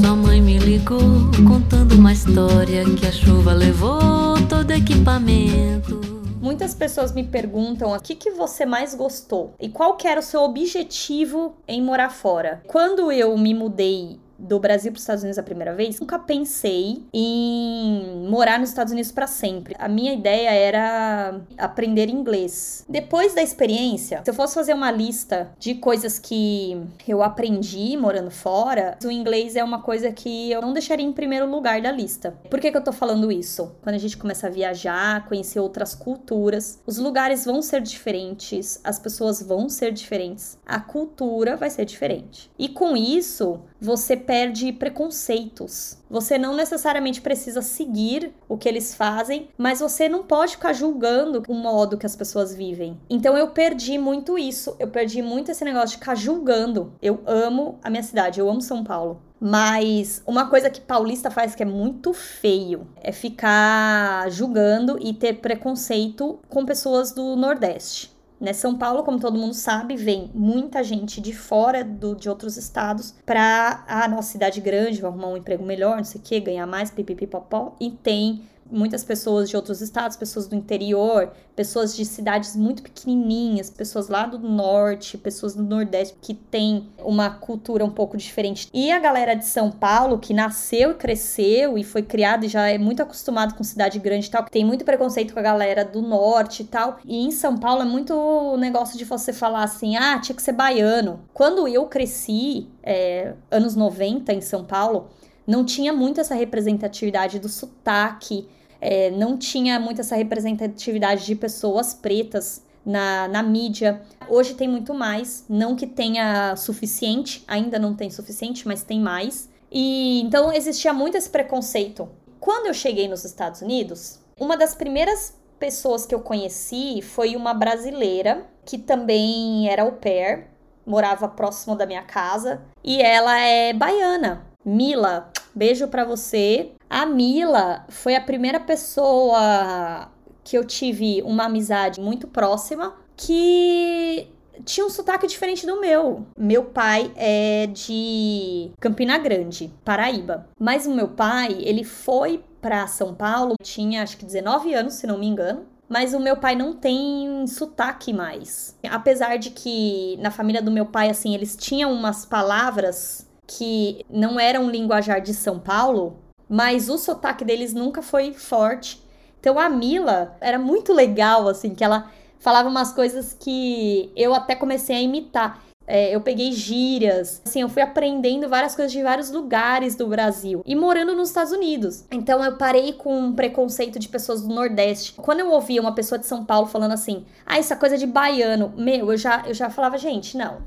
Sua 0.00 0.16
mãe 0.16 0.40
me 0.40 0.58
ligou 0.58 0.98
contando 1.46 1.77
uma 1.98 2.12
história 2.12 2.84
que 2.94 3.06
a 3.06 3.10
chuva 3.10 3.52
levou 3.52 4.34
todo 4.48 4.70
equipamento. 4.70 6.00
Muitas 6.40 6.72
pessoas 6.72 7.12
me 7.12 7.24
perguntam 7.24 7.92
o 7.92 8.00
que, 8.00 8.14
que 8.14 8.30
você 8.30 8.64
mais 8.64 8.94
gostou 8.94 9.52
e 9.58 9.68
qual 9.68 9.96
que 9.96 10.06
era 10.06 10.20
o 10.20 10.22
seu 10.22 10.42
objetivo 10.42 11.56
em 11.66 11.82
morar 11.82 12.10
fora. 12.10 12.62
Quando 12.68 13.10
eu 13.10 13.36
me 13.36 13.52
mudei 13.52 14.20
do 14.38 14.58
Brasil 14.60 14.92
para 14.92 14.98
os 14.98 15.02
Estados 15.02 15.22
Unidos 15.22 15.38
a 15.38 15.42
primeira 15.42 15.74
vez, 15.74 15.98
nunca 15.98 16.18
pensei 16.18 17.02
em 17.12 18.26
morar 18.28 18.58
nos 18.58 18.68
Estados 18.68 18.92
Unidos 18.92 19.10
para 19.10 19.26
sempre. 19.26 19.74
A 19.78 19.88
minha 19.88 20.12
ideia 20.12 20.50
era 20.50 21.40
aprender 21.56 22.08
inglês. 22.08 22.84
Depois 22.88 23.34
da 23.34 23.42
experiência, 23.42 24.22
se 24.24 24.30
eu 24.30 24.34
fosse 24.34 24.54
fazer 24.54 24.74
uma 24.74 24.90
lista 24.90 25.50
de 25.58 25.74
coisas 25.74 26.18
que 26.18 26.80
eu 27.06 27.22
aprendi 27.22 27.96
morando 27.96 28.30
fora, 28.30 28.96
o 29.04 29.10
inglês 29.10 29.56
é 29.56 29.64
uma 29.64 29.82
coisa 29.82 30.12
que 30.12 30.50
eu 30.50 30.60
não 30.60 30.72
deixaria 30.72 31.04
em 31.04 31.12
primeiro 31.12 31.50
lugar 31.50 31.80
da 31.80 31.90
lista. 31.90 32.34
Por 32.48 32.60
que, 32.60 32.70
que 32.70 32.76
eu 32.76 32.84
tô 32.84 32.92
falando 32.92 33.32
isso? 33.32 33.72
Quando 33.82 33.96
a 33.96 33.98
gente 33.98 34.16
começa 34.16 34.46
a 34.46 34.50
viajar, 34.50 35.26
conhecer 35.26 35.58
outras 35.58 35.94
culturas, 35.94 36.80
os 36.86 36.98
lugares 36.98 37.44
vão 37.44 37.60
ser 37.62 37.80
diferentes, 37.80 38.80
as 38.84 38.98
pessoas 38.98 39.42
vão 39.42 39.68
ser 39.68 39.92
diferentes, 39.92 40.58
a 40.66 40.78
cultura 40.78 41.56
vai 41.56 41.70
ser 41.70 41.84
diferente. 41.84 42.50
E 42.58 42.68
com 42.68 42.96
isso, 42.96 43.60
você 43.80 44.16
perde 44.28 44.74
preconceitos. 44.74 45.96
Você 46.10 46.36
não 46.36 46.54
necessariamente 46.54 47.18
precisa 47.22 47.62
seguir 47.62 48.30
o 48.46 48.58
que 48.58 48.68
eles 48.68 48.94
fazem, 48.94 49.48
mas 49.56 49.80
você 49.80 50.06
não 50.06 50.22
pode 50.22 50.52
ficar 50.52 50.74
julgando 50.74 51.42
o 51.48 51.54
modo 51.54 51.96
que 51.96 52.04
as 52.04 52.14
pessoas 52.14 52.54
vivem. 52.54 53.00
Então 53.08 53.38
eu 53.38 53.48
perdi 53.48 53.96
muito 53.96 54.36
isso. 54.36 54.76
Eu 54.78 54.88
perdi 54.88 55.22
muito 55.22 55.50
esse 55.50 55.64
negócio 55.64 55.88
de 55.88 55.96
ficar 55.96 56.14
julgando. 56.14 56.92
Eu 57.00 57.22
amo 57.24 57.78
a 57.82 57.88
minha 57.88 58.02
cidade, 58.02 58.38
eu 58.38 58.50
amo 58.50 58.60
São 58.60 58.84
Paulo. 58.84 59.22
Mas 59.40 60.22
uma 60.26 60.50
coisa 60.50 60.68
que 60.68 60.82
paulista 60.82 61.30
faz 61.30 61.54
que 61.54 61.62
é 61.62 61.66
muito 61.66 62.12
feio 62.12 62.86
é 62.96 63.12
ficar 63.12 64.30
julgando 64.30 64.98
e 65.00 65.14
ter 65.14 65.40
preconceito 65.40 66.38
com 66.50 66.66
pessoas 66.66 67.12
do 67.12 67.34
Nordeste. 67.34 68.17
Né? 68.40 68.52
São 68.52 68.76
Paulo, 68.76 69.02
como 69.02 69.18
todo 69.18 69.38
mundo 69.38 69.54
sabe, 69.54 69.96
vem 69.96 70.30
muita 70.32 70.82
gente 70.84 71.20
de 71.20 71.32
fora 71.32 71.84
do, 71.84 72.14
de 72.14 72.28
outros 72.28 72.56
estados 72.56 73.14
para 73.26 73.84
a 73.86 74.04
ah, 74.04 74.08
nossa 74.08 74.32
cidade 74.32 74.60
grande, 74.60 75.00
vai 75.00 75.10
arrumar 75.10 75.28
um 75.28 75.36
emprego 75.36 75.64
melhor, 75.64 75.96
não 75.96 76.04
sei 76.04 76.20
o 76.20 76.24
que, 76.24 76.38
ganhar 76.40 76.66
mais, 76.66 76.90
pipipipopó, 76.90 77.74
e 77.80 77.90
tem 77.90 78.42
muitas 78.70 79.04
pessoas 79.04 79.48
de 79.48 79.56
outros 79.56 79.80
estados, 79.80 80.16
pessoas 80.16 80.46
do 80.46 80.54
interior, 80.54 81.30
pessoas 81.56 81.96
de 81.96 82.04
cidades 82.04 82.54
muito 82.54 82.82
pequenininhas, 82.82 83.70
pessoas 83.70 84.08
lá 84.08 84.26
do 84.26 84.38
norte, 84.38 85.18
pessoas 85.18 85.54
do 85.54 85.62
nordeste 85.62 86.16
que 86.20 86.34
tem 86.34 86.88
uma 86.98 87.30
cultura 87.30 87.84
um 87.84 87.90
pouco 87.90 88.16
diferente. 88.16 88.68
E 88.72 88.92
a 88.92 88.98
galera 88.98 89.34
de 89.34 89.44
São 89.44 89.70
Paulo 89.70 90.18
que 90.18 90.32
nasceu 90.32 90.92
e 90.92 90.94
cresceu 90.94 91.76
e 91.76 91.84
foi 91.84 92.02
criada 92.02 92.46
e 92.46 92.48
já 92.48 92.68
é 92.68 92.78
muito 92.78 93.02
acostumado 93.02 93.54
com 93.54 93.64
cidade 93.64 93.98
grande 93.98 94.26
e 94.26 94.30
tal, 94.30 94.44
tem 94.44 94.64
muito 94.64 94.84
preconceito 94.84 95.32
com 95.32 95.40
a 95.40 95.42
galera 95.42 95.84
do 95.84 96.02
norte 96.02 96.62
e 96.62 96.66
tal. 96.66 96.98
E 97.04 97.24
em 97.24 97.30
São 97.30 97.56
Paulo 97.56 97.82
é 97.82 97.86
muito 97.86 98.56
negócio 98.58 98.96
de 98.96 99.04
você 99.04 99.32
falar 99.32 99.64
assim: 99.64 99.96
"Ah, 99.96 100.18
tinha 100.20 100.36
que 100.36 100.42
ser 100.42 100.52
baiano". 100.52 101.20
Quando 101.32 101.66
eu 101.66 101.86
cresci, 101.86 102.68
é, 102.82 103.34
anos 103.50 103.74
90 103.74 104.32
em 104.32 104.40
São 104.40 104.64
Paulo, 104.64 105.08
não 105.48 105.64
tinha 105.64 105.94
muito 105.94 106.20
essa 106.20 106.34
representatividade 106.34 107.38
do 107.38 107.48
sotaque, 107.48 108.46
é, 108.80 109.10
não 109.10 109.36
tinha 109.36 109.78
muito 109.78 110.00
essa 110.00 110.16
representatividade 110.16 111.26
de 111.26 111.34
pessoas 111.34 111.94
pretas 111.94 112.62
na, 112.84 113.28
na 113.28 113.42
mídia. 113.42 114.00
Hoje 114.28 114.54
tem 114.54 114.68
muito 114.68 114.94
mais, 114.94 115.44
não 115.48 115.76
que 115.76 115.86
tenha 115.86 116.56
suficiente, 116.56 117.44
ainda 117.46 117.78
não 117.78 117.94
tem 117.94 118.10
suficiente, 118.10 118.66
mas 118.66 118.82
tem 118.82 119.00
mais. 119.00 119.48
E 119.70 120.20
então 120.22 120.52
existia 120.52 120.92
muito 120.92 121.16
esse 121.16 121.28
preconceito. 121.28 122.08
Quando 122.40 122.66
eu 122.66 122.74
cheguei 122.74 123.08
nos 123.08 123.24
Estados 123.24 123.60
Unidos, 123.60 124.20
uma 124.38 124.56
das 124.56 124.74
primeiras 124.74 125.36
pessoas 125.58 126.06
que 126.06 126.14
eu 126.14 126.20
conheci 126.20 127.02
foi 127.02 127.34
uma 127.34 127.52
brasileira 127.52 128.46
que 128.64 128.78
também 128.78 129.68
era 129.68 129.82
au 129.82 129.92
pair, 129.92 130.46
morava 130.86 131.28
próximo 131.28 131.76
da 131.76 131.84
minha 131.84 132.02
casa, 132.02 132.62
e 132.82 133.02
ela 133.02 133.38
é 133.38 133.72
baiana. 133.72 134.46
Mila, 134.64 135.30
beijo 135.54 135.88
para 135.88 136.04
você. 136.04 136.72
A 136.90 137.04
Mila 137.04 137.84
foi 137.88 138.16
a 138.16 138.20
primeira 138.20 138.58
pessoa 138.60 140.10
que 140.42 140.56
eu 140.56 140.64
tive 140.64 141.22
uma 141.22 141.44
amizade 141.44 142.00
muito 142.00 142.26
próxima 142.26 142.94
que 143.16 144.28
tinha 144.64 144.86
um 144.86 144.90
sotaque 144.90 145.26
diferente 145.26 145.66
do 145.66 145.80
meu. 145.80 146.26
Meu 146.36 146.64
pai 146.64 147.12
é 147.16 147.66
de 147.66 148.70
Campina 148.80 149.18
Grande, 149.18 149.72
Paraíba. 149.84 150.48
Mas 150.58 150.86
o 150.86 150.94
meu 150.94 151.08
pai, 151.08 151.58
ele 151.60 151.84
foi 151.84 152.42
para 152.60 152.86
São 152.86 153.14
Paulo, 153.14 153.54
tinha 153.62 154.02
acho 154.02 154.16
que 154.16 154.24
19 154.24 154.74
anos, 154.74 154.94
se 154.94 155.06
não 155.06 155.18
me 155.18 155.26
engano. 155.26 155.66
Mas 155.88 156.12
o 156.12 156.20
meu 156.20 156.36
pai 156.36 156.54
não 156.54 156.74
tem 156.74 157.46
sotaque 157.46 158.12
mais. 158.12 158.76
Apesar 158.90 159.36
de 159.38 159.50
que 159.50 160.18
na 160.20 160.30
família 160.30 160.60
do 160.60 160.70
meu 160.70 160.86
pai, 160.86 161.08
assim, 161.08 161.34
eles 161.34 161.56
tinham 161.56 161.92
umas 161.92 162.26
palavras 162.26 163.26
que 163.46 164.04
não 164.10 164.38
eram 164.38 164.70
linguajar 164.70 165.22
de 165.22 165.32
São 165.32 165.58
Paulo, 165.58 166.18
mas 166.48 166.88
o 166.88 166.96
sotaque 166.96 167.44
deles 167.44 167.74
nunca 167.74 168.02
foi 168.02 168.32
forte. 168.32 169.02
Então 169.40 169.58
a 169.58 169.68
Mila 169.68 170.36
era 170.40 170.58
muito 170.58 170.92
legal, 170.92 171.48
assim, 171.48 171.74
que 171.74 171.84
ela 171.84 172.10
falava 172.38 172.68
umas 172.68 172.92
coisas 172.92 173.36
que 173.38 174.10
eu 174.16 174.34
até 174.34 174.54
comecei 174.54 174.96
a 174.96 175.00
imitar. 175.00 175.62
É, 175.90 176.14
eu 176.14 176.20
peguei 176.20 176.52
gírias, 176.52 177.40
assim, 177.46 177.62
eu 177.62 177.68
fui 177.68 177.80
aprendendo 177.80 178.46
várias 178.46 178.76
coisas 178.76 178.92
de 178.92 179.02
vários 179.02 179.30
lugares 179.30 179.96
do 179.96 180.06
Brasil 180.06 180.62
e 180.66 180.76
morando 180.76 181.14
nos 181.14 181.28
Estados 181.28 181.50
Unidos. 181.50 182.04
Então 182.12 182.44
eu 182.44 182.58
parei 182.58 182.92
com 182.92 183.18
um 183.18 183.32
preconceito 183.32 183.98
de 183.98 184.06
pessoas 184.06 184.42
do 184.42 184.54
Nordeste. 184.54 185.14
Quando 185.14 185.40
eu 185.40 185.50
ouvia 185.50 185.80
uma 185.80 185.94
pessoa 185.94 186.18
de 186.18 186.26
São 186.26 186.44
Paulo 186.44 186.66
falando 186.66 186.92
assim, 186.92 187.24
ah, 187.46 187.56
essa 187.56 187.74
coisa 187.74 187.96
de 187.96 188.06
baiano, 188.06 188.70
meu, 188.76 189.10
eu 189.10 189.16
já, 189.16 189.44
eu 189.46 189.54
já 189.54 189.70
falava, 189.70 189.96
gente, 189.96 190.36
não, 190.36 190.58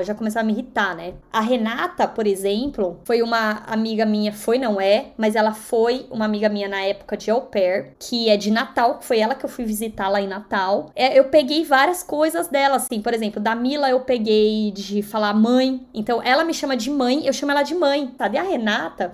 eu 0.00 0.04
já 0.04 0.14
começava 0.14 0.44
a 0.44 0.46
me 0.46 0.52
irritar, 0.52 0.94
né? 0.94 1.14
A 1.32 1.40
Renata, 1.40 2.06
por 2.06 2.26
exemplo, 2.26 3.00
foi 3.04 3.22
uma 3.22 3.62
amiga 3.66 4.04
minha, 4.04 4.32
foi, 4.32 4.58
não 4.58 4.80
é, 4.80 5.12
mas 5.16 5.34
ela 5.34 5.52
foi 5.52 6.06
uma 6.10 6.24
amiga 6.24 6.48
minha 6.48 6.68
na 6.68 6.80
época 6.82 7.16
de 7.16 7.30
au 7.30 7.42
pair, 7.42 7.94
que 7.98 8.28
é 8.28 8.36
de 8.36 8.50
Natal, 8.50 8.98
foi 9.00 9.18
ela 9.18 9.34
que 9.34 9.44
eu 9.44 9.48
fui 9.48 9.64
visitar 9.64 10.08
lá 10.08 10.20
em 10.20 10.26
Natal. 10.26 10.90
É, 10.94 11.18
eu 11.18 11.24
peguei 11.24 11.64
várias 11.64 12.02
coisas 12.02 12.48
dela, 12.48 12.76
assim, 12.76 13.00
por 13.00 13.14
exemplo, 13.14 13.40
da 13.40 13.54
Mila 13.54 13.90
eu 13.90 14.00
peguei 14.00 14.70
de 14.72 15.02
falar 15.02 15.34
mãe, 15.34 15.86
então 15.92 16.22
ela 16.22 16.44
me 16.44 16.54
chama 16.54 16.76
de 16.76 16.90
mãe, 16.90 17.26
eu 17.26 17.32
chamo 17.32 17.52
ela 17.52 17.62
de 17.62 17.74
mãe, 17.74 18.14
sabe? 18.16 18.36
E 18.36 18.38
a 18.38 18.42
Renata, 18.42 19.12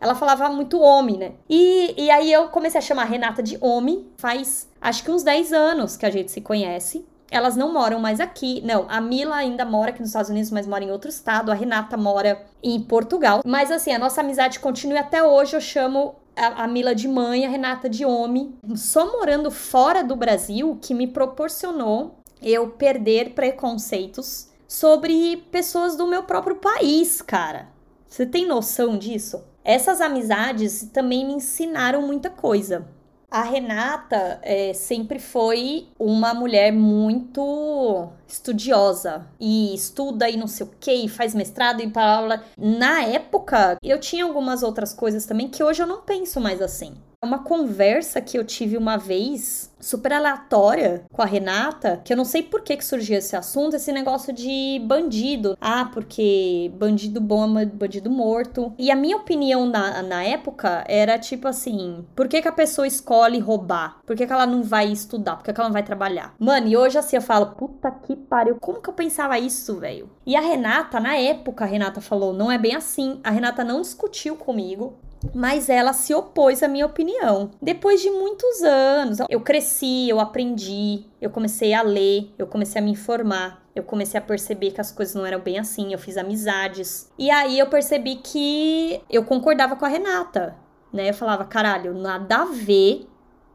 ela 0.00 0.14
falava 0.14 0.48
muito 0.48 0.80
homem, 0.80 1.16
né? 1.16 1.32
E, 1.48 1.94
e 1.96 2.10
aí 2.10 2.32
eu 2.32 2.48
comecei 2.48 2.78
a 2.78 2.82
chamar 2.82 3.02
a 3.02 3.06
Renata 3.06 3.42
de 3.42 3.56
homem, 3.60 4.06
faz 4.16 4.68
acho 4.80 5.04
que 5.04 5.10
uns 5.10 5.22
10 5.22 5.52
anos 5.52 5.96
que 5.96 6.04
a 6.04 6.10
gente 6.10 6.32
se 6.32 6.40
conhece 6.40 7.06
elas 7.32 7.56
não 7.56 7.72
moram 7.72 7.98
mais 7.98 8.20
aqui. 8.20 8.60
Não, 8.64 8.84
a 8.88 9.00
Mila 9.00 9.36
ainda 9.36 9.64
mora 9.64 9.90
aqui 9.90 10.00
nos 10.00 10.10
Estados 10.10 10.30
Unidos, 10.30 10.50
mas 10.50 10.66
mora 10.66 10.84
em 10.84 10.90
outro 10.90 11.08
estado. 11.08 11.50
A 11.50 11.54
Renata 11.54 11.96
mora 11.96 12.44
em 12.62 12.78
Portugal. 12.78 13.40
Mas 13.44 13.70
assim, 13.70 13.90
a 13.90 13.98
nossa 13.98 14.20
amizade 14.20 14.60
continua 14.60 15.00
até 15.00 15.22
hoje. 15.22 15.56
Eu 15.56 15.60
chamo 15.60 16.16
a, 16.36 16.64
a 16.64 16.68
Mila 16.68 16.94
de 16.94 17.08
mãe, 17.08 17.46
a 17.46 17.48
Renata 17.48 17.88
de 17.88 18.04
homem. 18.04 18.54
Só 18.76 19.10
morando 19.10 19.50
fora 19.50 20.04
do 20.04 20.14
Brasil 20.14 20.78
que 20.80 20.92
me 20.92 21.06
proporcionou 21.06 22.18
eu 22.42 22.68
perder 22.68 23.30
preconceitos 23.30 24.48
sobre 24.68 25.38
pessoas 25.50 25.96
do 25.96 26.06
meu 26.06 26.24
próprio 26.24 26.56
país, 26.56 27.22
cara. 27.22 27.68
Você 28.06 28.26
tem 28.26 28.46
noção 28.46 28.98
disso? 28.98 29.42
Essas 29.64 30.00
amizades 30.00 30.88
também 30.92 31.26
me 31.26 31.34
ensinaram 31.34 32.02
muita 32.02 32.28
coisa. 32.28 32.86
A 33.32 33.44
Renata 33.44 34.38
é, 34.42 34.74
sempre 34.74 35.18
foi 35.18 35.88
uma 35.98 36.34
mulher 36.34 36.70
muito 36.70 38.10
estudiosa 38.28 39.26
e 39.40 39.74
estuda 39.74 40.28
e 40.28 40.36
não 40.36 40.46
sei 40.46 40.66
o 40.66 40.70
que, 40.78 41.08
faz 41.08 41.34
mestrado 41.34 41.80
e 41.80 41.88
palavra. 41.88 42.44
Na 42.58 43.04
época, 43.04 43.78
eu 43.82 43.98
tinha 43.98 44.26
algumas 44.26 44.62
outras 44.62 44.92
coisas 44.92 45.24
também 45.24 45.48
que 45.48 45.64
hoje 45.64 45.82
eu 45.82 45.86
não 45.86 46.02
penso 46.02 46.42
mais 46.42 46.60
assim. 46.60 46.92
Uma 47.24 47.38
conversa 47.44 48.20
que 48.20 48.36
eu 48.36 48.44
tive 48.44 48.76
uma 48.76 48.96
vez, 48.96 49.72
super 49.78 50.12
aleatória, 50.12 51.04
com 51.12 51.22
a 51.22 51.24
Renata, 51.24 52.00
que 52.04 52.12
eu 52.12 52.16
não 52.16 52.24
sei 52.24 52.42
por 52.42 52.62
que, 52.62 52.76
que 52.76 52.84
surgiu 52.84 53.16
esse 53.16 53.36
assunto, 53.36 53.76
esse 53.76 53.92
negócio 53.92 54.32
de 54.32 54.82
bandido. 54.84 55.56
Ah, 55.60 55.88
porque 55.92 56.72
bandido 56.74 57.20
bom 57.20 57.56
é 57.60 57.64
bandido 57.64 58.10
morto. 58.10 58.74
E 58.76 58.90
a 58.90 58.96
minha 58.96 59.16
opinião 59.16 59.66
na, 59.66 60.02
na 60.02 60.24
época 60.24 60.84
era 60.88 61.16
tipo 61.16 61.46
assim: 61.46 62.04
por 62.16 62.26
que, 62.26 62.42
que 62.42 62.48
a 62.48 62.52
pessoa 62.52 62.88
escolhe 62.88 63.38
roubar? 63.38 64.00
Por 64.04 64.16
que, 64.16 64.26
que 64.26 64.32
ela 64.32 64.44
não 64.44 64.64
vai 64.64 64.90
estudar? 64.90 65.36
Por 65.36 65.44
que, 65.44 65.52
que 65.52 65.60
ela 65.60 65.68
não 65.68 65.74
vai 65.74 65.84
trabalhar? 65.84 66.34
Mano, 66.40 66.66
e 66.66 66.76
hoje 66.76 66.98
assim 66.98 67.14
eu 67.14 67.22
falo: 67.22 67.54
puta 67.54 67.88
que 67.88 68.16
pariu, 68.16 68.56
como 68.60 68.82
que 68.82 68.90
eu 68.90 68.94
pensava 68.94 69.38
isso, 69.38 69.78
velho? 69.78 70.10
E 70.26 70.34
a 70.34 70.40
Renata, 70.40 70.98
na 70.98 71.16
época, 71.16 71.62
a 71.64 71.68
Renata 71.68 72.00
falou: 72.00 72.32
não 72.32 72.50
é 72.50 72.58
bem 72.58 72.74
assim. 72.74 73.20
A 73.22 73.30
Renata 73.30 73.62
não 73.62 73.80
discutiu 73.80 74.34
comigo 74.34 74.98
mas 75.34 75.68
ela 75.68 75.92
se 75.92 76.14
opôs 76.14 76.62
à 76.62 76.68
minha 76.68 76.86
opinião. 76.86 77.50
Depois 77.60 78.00
de 78.00 78.10
muitos 78.10 78.62
anos, 78.62 79.18
eu 79.28 79.40
cresci, 79.40 80.08
eu 80.08 80.20
aprendi, 80.20 81.04
eu 81.20 81.30
comecei 81.30 81.74
a 81.74 81.82
ler, 81.82 82.32
eu 82.38 82.46
comecei 82.46 82.80
a 82.80 82.84
me 82.84 82.90
informar. 82.90 83.62
Eu 83.74 83.82
comecei 83.82 84.18
a 84.18 84.22
perceber 84.22 84.72
que 84.72 84.82
as 84.82 84.92
coisas 84.92 85.14
não 85.14 85.24
eram 85.24 85.40
bem 85.40 85.58
assim, 85.58 85.92
eu 85.92 85.98
fiz 85.98 86.18
amizades. 86.18 87.10
E 87.18 87.30
aí 87.30 87.58
eu 87.58 87.66
percebi 87.68 88.16
que 88.16 89.02
eu 89.08 89.24
concordava 89.24 89.76
com 89.76 89.86
a 89.86 89.88
Renata, 89.88 90.54
né? 90.92 91.08
Eu 91.08 91.14
falava, 91.14 91.46
caralho, 91.46 91.94
nada 91.94 92.42
a 92.42 92.44
ver 92.44 93.06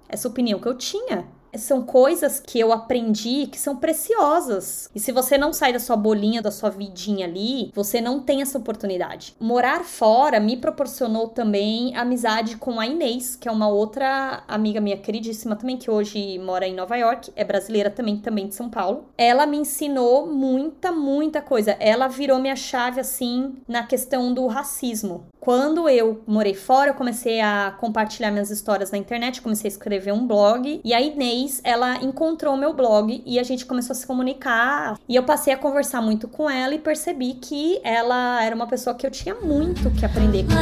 essa 0.10 0.27
opinião 0.27 0.60
que 0.60 0.67
eu 0.67 0.75
tinha 0.75 1.27
são 1.57 1.83
coisas 1.83 2.39
que 2.39 2.59
eu 2.59 2.71
aprendi 2.71 3.47
que 3.47 3.59
são 3.59 3.75
preciosas. 3.75 4.89
E 4.93 4.99
se 4.99 5.11
você 5.11 5.37
não 5.37 5.53
sai 5.53 5.73
da 5.73 5.79
sua 5.79 5.95
bolinha, 5.95 6.41
da 6.41 6.51
sua 6.51 6.69
vidinha 6.69 7.25
ali, 7.25 7.71
você 7.73 7.99
não 8.01 8.19
tem 8.19 8.41
essa 8.41 8.57
oportunidade. 8.57 9.35
Morar 9.39 9.83
fora 9.83 10.39
me 10.39 10.57
proporcionou 10.57 11.27
também 11.27 11.95
amizade 11.95 12.57
com 12.57 12.79
a 12.79 12.87
Inês, 12.87 13.35
que 13.35 13.47
é 13.47 13.51
uma 13.51 13.67
outra 13.67 14.43
amiga 14.47 14.81
minha 14.81 14.97
queridíssima 14.97 15.55
também, 15.55 15.77
que 15.77 15.89
hoje 15.89 16.39
mora 16.39 16.67
em 16.67 16.75
Nova 16.75 16.95
York, 16.95 17.31
é 17.35 17.43
brasileira 17.43 17.89
também, 17.89 18.17
também 18.17 18.47
de 18.47 18.55
São 18.55 18.69
Paulo. 18.69 19.05
Ela 19.17 19.45
me 19.45 19.57
ensinou 19.57 20.27
muita, 20.27 20.91
muita 20.91 21.41
coisa. 21.41 21.71
Ela 21.79 22.07
virou 22.07 22.39
minha 22.39 22.55
chave, 22.55 22.99
assim, 22.99 23.55
na 23.67 23.83
questão 23.83 24.33
do 24.33 24.47
racismo. 24.47 25.25
Quando 25.39 25.87
eu 25.87 26.21
morei 26.27 26.53
fora, 26.53 26.89
eu 26.89 26.93
comecei 26.93 27.39
a 27.39 27.73
compartilhar 27.79 28.31
minhas 28.31 28.51
histórias 28.51 28.91
na 28.91 28.97
internet, 28.97 29.41
comecei 29.41 29.69
a 29.69 29.71
escrever 29.71 30.11
um 30.11 30.27
blog, 30.27 30.81
e 30.83 30.93
a 30.93 30.99
Inês 30.99 31.46
ela 31.63 31.97
encontrou 32.03 32.55
meu 32.57 32.73
blog 32.73 33.21
e 33.25 33.39
a 33.39 33.43
gente 33.43 33.65
começou 33.65 33.93
a 33.93 33.95
se 33.95 34.05
comunicar. 34.05 34.99
E 35.07 35.15
eu 35.15 35.23
passei 35.23 35.53
a 35.53 35.57
conversar 35.57 36.01
muito 36.01 36.27
com 36.27 36.49
ela 36.49 36.73
e 36.73 36.79
percebi 36.79 37.33
que 37.33 37.79
ela 37.83 38.43
era 38.43 38.55
uma 38.55 38.67
pessoa 38.67 38.95
que 38.95 39.05
eu 39.05 39.12
tinha 39.12 39.36
muito 39.36 39.89
que 39.91 40.05
aprender 40.05 40.43
com. 40.43 40.53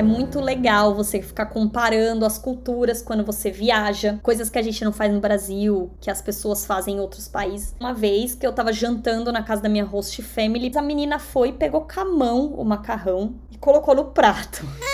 É 0.00 0.02
muito 0.02 0.40
legal 0.40 0.94
você 0.94 1.20
ficar 1.20 1.44
comparando 1.44 2.24
as 2.24 2.38
culturas 2.38 3.02
quando 3.02 3.22
você 3.22 3.50
viaja, 3.50 4.18
coisas 4.22 4.48
que 4.48 4.58
a 4.58 4.62
gente 4.62 4.82
não 4.82 4.94
faz 4.94 5.12
no 5.12 5.20
Brasil, 5.20 5.90
que 6.00 6.10
as 6.10 6.22
pessoas 6.22 6.64
fazem 6.64 6.96
em 6.96 7.00
outros 7.00 7.28
países. 7.28 7.74
Uma 7.78 7.92
vez 7.92 8.34
que 8.34 8.46
eu 8.46 8.52
tava 8.54 8.72
jantando 8.72 9.30
na 9.30 9.42
casa 9.42 9.60
da 9.60 9.68
minha 9.68 9.84
host 9.84 10.22
family, 10.22 10.72
a 10.74 10.80
menina 10.80 11.18
foi, 11.18 11.52
pegou 11.52 11.82
com 11.82 12.00
a 12.00 12.04
mão 12.06 12.46
o 12.46 12.64
macarrão 12.64 13.34
e 13.50 13.58
colocou 13.58 13.94
no 13.94 14.06
prato. 14.06 14.64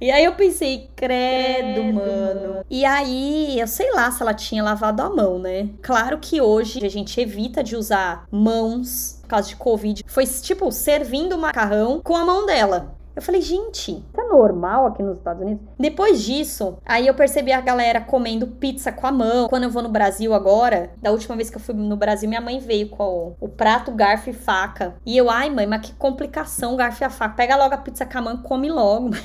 E 0.00 0.10
aí 0.10 0.24
eu 0.24 0.34
pensei, 0.34 0.90
credo, 0.94 1.74
credo, 1.74 1.94
mano. 1.94 2.64
E 2.68 2.84
aí, 2.84 3.58
eu 3.58 3.66
sei 3.66 3.92
lá 3.92 4.10
se 4.10 4.22
ela 4.22 4.34
tinha 4.34 4.62
lavado 4.62 5.02
a 5.02 5.10
mão, 5.10 5.38
né? 5.38 5.68
Claro 5.82 6.18
que 6.18 6.40
hoje 6.40 6.84
a 6.84 6.88
gente 6.88 7.20
evita 7.20 7.62
de 7.62 7.76
usar 7.76 8.26
mãos 8.30 9.18
por 9.22 9.28
causa 9.28 9.48
de 9.48 9.56
Covid. 9.56 10.04
Foi 10.06 10.26
tipo 10.26 10.70
servindo 10.70 11.34
o 11.34 11.38
macarrão 11.38 12.00
com 12.02 12.16
a 12.16 12.24
mão 12.24 12.46
dela. 12.46 12.95
Eu 13.16 13.22
falei, 13.22 13.40
gente, 13.40 14.04
é 14.14 14.24
normal 14.24 14.88
aqui 14.88 15.02
nos 15.02 15.16
Estados 15.16 15.42
Unidos? 15.42 15.66
Depois 15.78 16.22
disso, 16.22 16.76
aí 16.84 17.06
eu 17.06 17.14
percebi 17.14 17.50
a 17.50 17.62
galera 17.62 17.98
comendo 17.98 18.46
pizza 18.46 18.92
com 18.92 19.06
a 19.06 19.10
mão. 19.10 19.48
Quando 19.48 19.62
eu 19.62 19.70
vou 19.70 19.82
no 19.82 19.88
Brasil 19.88 20.34
agora, 20.34 20.90
da 21.00 21.10
última 21.10 21.34
vez 21.34 21.48
que 21.48 21.56
eu 21.56 21.60
fui 21.60 21.74
no 21.74 21.96
Brasil, 21.96 22.28
minha 22.28 22.42
mãe 22.42 22.58
veio 22.58 22.90
com 22.90 23.36
o, 23.40 23.46
o 23.46 23.48
prato, 23.48 23.90
garfo 23.90 24.28
e 24.28 24.34
faca. 24.34 24.96
E 25.06 25.16
eu, 25.16 25.30
ai 25.30 25.48
mãe, 25.48 25.66
mas 25.66 25.80
que 25.80 25.94
complicação, 25.94 26.76
garfo 26.76 27.02
e 27.02 27.06
a 27.06 27.10
faca. 27.10 27.34
Pega 27.34 27.56
logo 27.56 27.74
a 27.74 27.78
pizza 27.78 28.04
com 28.04 28.18
a 28.18 28.20
mão 28.20 28.34
e 28.34 28.46
come 28.46 28.68
logo. 28.68 29.08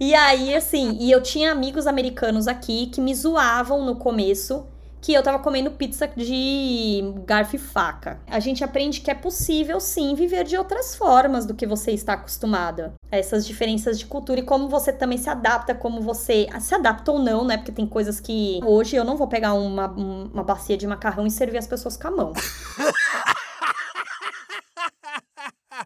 E 0.00 0.14
aí, 0.14 0.54
assim, 0.54 0.96
e 0.98 1.10
eu 1.10 1.22
tinha 1.22 1.52
amigos 1.52 1.86
americanos 1.86 2.48
aqui 2.48 2.86
que 2.86 3.02
me 3.02 3.14
zoavam 3.14 3.84
no 3.84 3.96
começo 3.96 4.66
que 5.00 5.14
eu 5.14 5.22
tava 5.22 5.38
comendo 5.38 5.70
pizza 5.70 6.06
de 6.08 7.02
garfo 7.24 7.56
e 7.56 7.58
faca. 7.58 8.20
A 8.26 8.38
gente 8.38 8.62
aprende 8.62 9.00
que 9.00 9.10
é 9.10 9.14
possível 9.14 9.80
sim 9.80 10.14
viver 10.14 10.44
de 10.44 10.56
outras 10.56 10.94
formas 10.94 11.46
do 11.46 11.54
que 11.54 11.66
você 11.66 11.92
está 11.92 12.14
acostumada. 12.14 12.94
Essas 13.10 13.46
diferenças 13.46 13.98
de 13.98 14.06
cultura 14.06 14.40
e 14.40 14.44
como 14.44 14.68
você 14.68 14.92
também 14.92 15.18
se 15.18 15.30
adapta, 15.30 15.74
como 15.74 16.00
você 16.00 16.48
se 16.60 16.74
adapta 16.74 17.12
ou 17.12 17.18
não, 17.18 17.44
né? 17.44 17.56
Porque 17.56 17.72
tem 17.72 17.86
coisas 17.86 18.20
que 18.20 18.60
hoje 18.64 18.96
eu 18.96 19.04
não 19.04 19.16
vou 19.16 19.26
pegar 19.26 19.54
uma, 19.54 19.86
uma 19.88 20.42
bacia 20.42 20.76
de 20.76 20.86
macarrão 20.86 21.26
e 21.26 21.30
servir 21.30 21.58
as 21.58 21.66
pessoas 21.66 21.96
com 21.96 22.08
a 22.08 22.10
mão. 22.10 22.32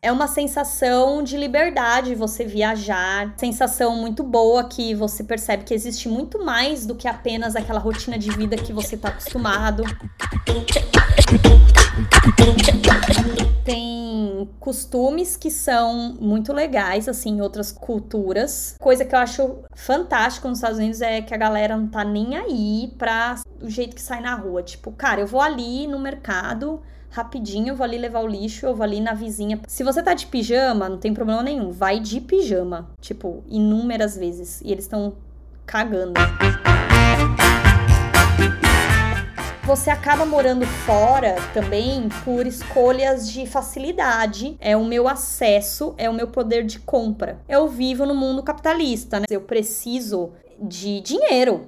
É 0.05 0.13
uma 0.13 0.29
sensação 0.29 1.23
de 1.23 1.35
liberdade 1.35 2.15
você 2.15 2.45
viajar, 2.45 3.33
sensação 3.39 3.97
muito 3.97 4.23
boa 4.23 4.65
que 4.65 4.95
você 4.95 5.25
percebe 5.25 5.65
que 5.65 5.73
existe 5.73 6.11
muito 6.11 6.45
mais 6.45 6.85
do 6.85 6.95
que 6.95 7.09
apenas 7.09 7.57
aquela 7.57 7.81
rotina 7.81 8.19
de 8.19 8.31
vida 8.31 8.55
que 8.55 8.71
você 8.71 8.97
está 8.97 9.09
acostumado. 9.09 9.83
Tem 13.65 14.47
costumes 14.61 15.39
que 15.39 15.51
são 15.51 16.15
muito 16.21 16.53
legais, 16.53 17.09
assim, 17.09 17.39
em 17.39 17.41
outras 17.41 17.73
culturas. 17.73 18.77
Coisa 18.79 19.07
que 19.07 19.15
eu 19.15 19.19
acho 19.19 19.61
fantástico 19.75 20.47
nos 20.49 20.59
Estados 20.59 20.77
Unidos 20.77 21.01
é 21.01 21.23
que 21.23 21.33
a 21.33 21.39
galera 21.39 21.79
não 21.79 21.89
tá 21.89 22.05
nem 22.05 22.37
aí 22.37 22.93
pra 22.99 23.37
o 23.59 23.71
jeito 23.71 23.97
que 23.97 24.03
sai 24.03 24.21
na 24.21 24.35
rua. 24.35 24.63
Tipo, 24.63 24.93
cara, 24.93 25.23
eu 25.23 25.27
vou 25.27 25.41
ali 25.41 25.87
no 25.87 25.99
mercado, 25.99 26.83
rapidinho, 27.15 27.77
vou 27.77 27.85
ali 27.85 27.97
levar 27.97 28.25
o 28.25 28.27
lixo, 28.27 28.67
eu 28.67 28.75
vou 28.75 28.83
ali 28.83 29.01
na 29.01 29.15
vizinha. 29.15 29.61
Se 29.69 29.85
você 29.85 30.03
tá 30.03 30.15
de 30.15 30.27
pijama, 30.27 30.89
não 30.89 30.99
tem 30.99 31.15
problema 31.15 31.45
nenhum, 31.45 31.71
vai 31.71 32.01
de 32.01 32.21
pijama, 32.21 32.91
tipo, 33.01 33.45
inúmeras 33.47 34.17
vezes. 34.17 34.61
E 34.63 34.73
eles 34.73 34.85
estão 34.85 35.15
cagando. 35.65 36.15
Você 39.63 39.91
acaba 39.91 40.27
morando 40.27 40.67
fora 40.67 41.37
também 41.55 42.09
por 42.25 42.49
escolhas 42.49 43.31
de 43.31 43.47
facilidade. 43.47 44.57
É 44.61 44.77
o 44.77 44.85
meu 44.85 45.07
acesso, 45.07 45.95
é 45.97 46.11
o 46.11 46.13
meu 46.13 46.27
poder 46.27 46.65
de 46.65 46.81
compra. 46.81 47.39
Eu 47.49 47.69
vivo 47.69 48.05
no 48.05 48.15
mundo 48.15 48.43
capitalista, 48.43 49.21
né? 49.21 49.27
Eu 49.31 49.41
preciso 49.41 50.33
de 50.61 51.01
dinheiro. 51.01 51.67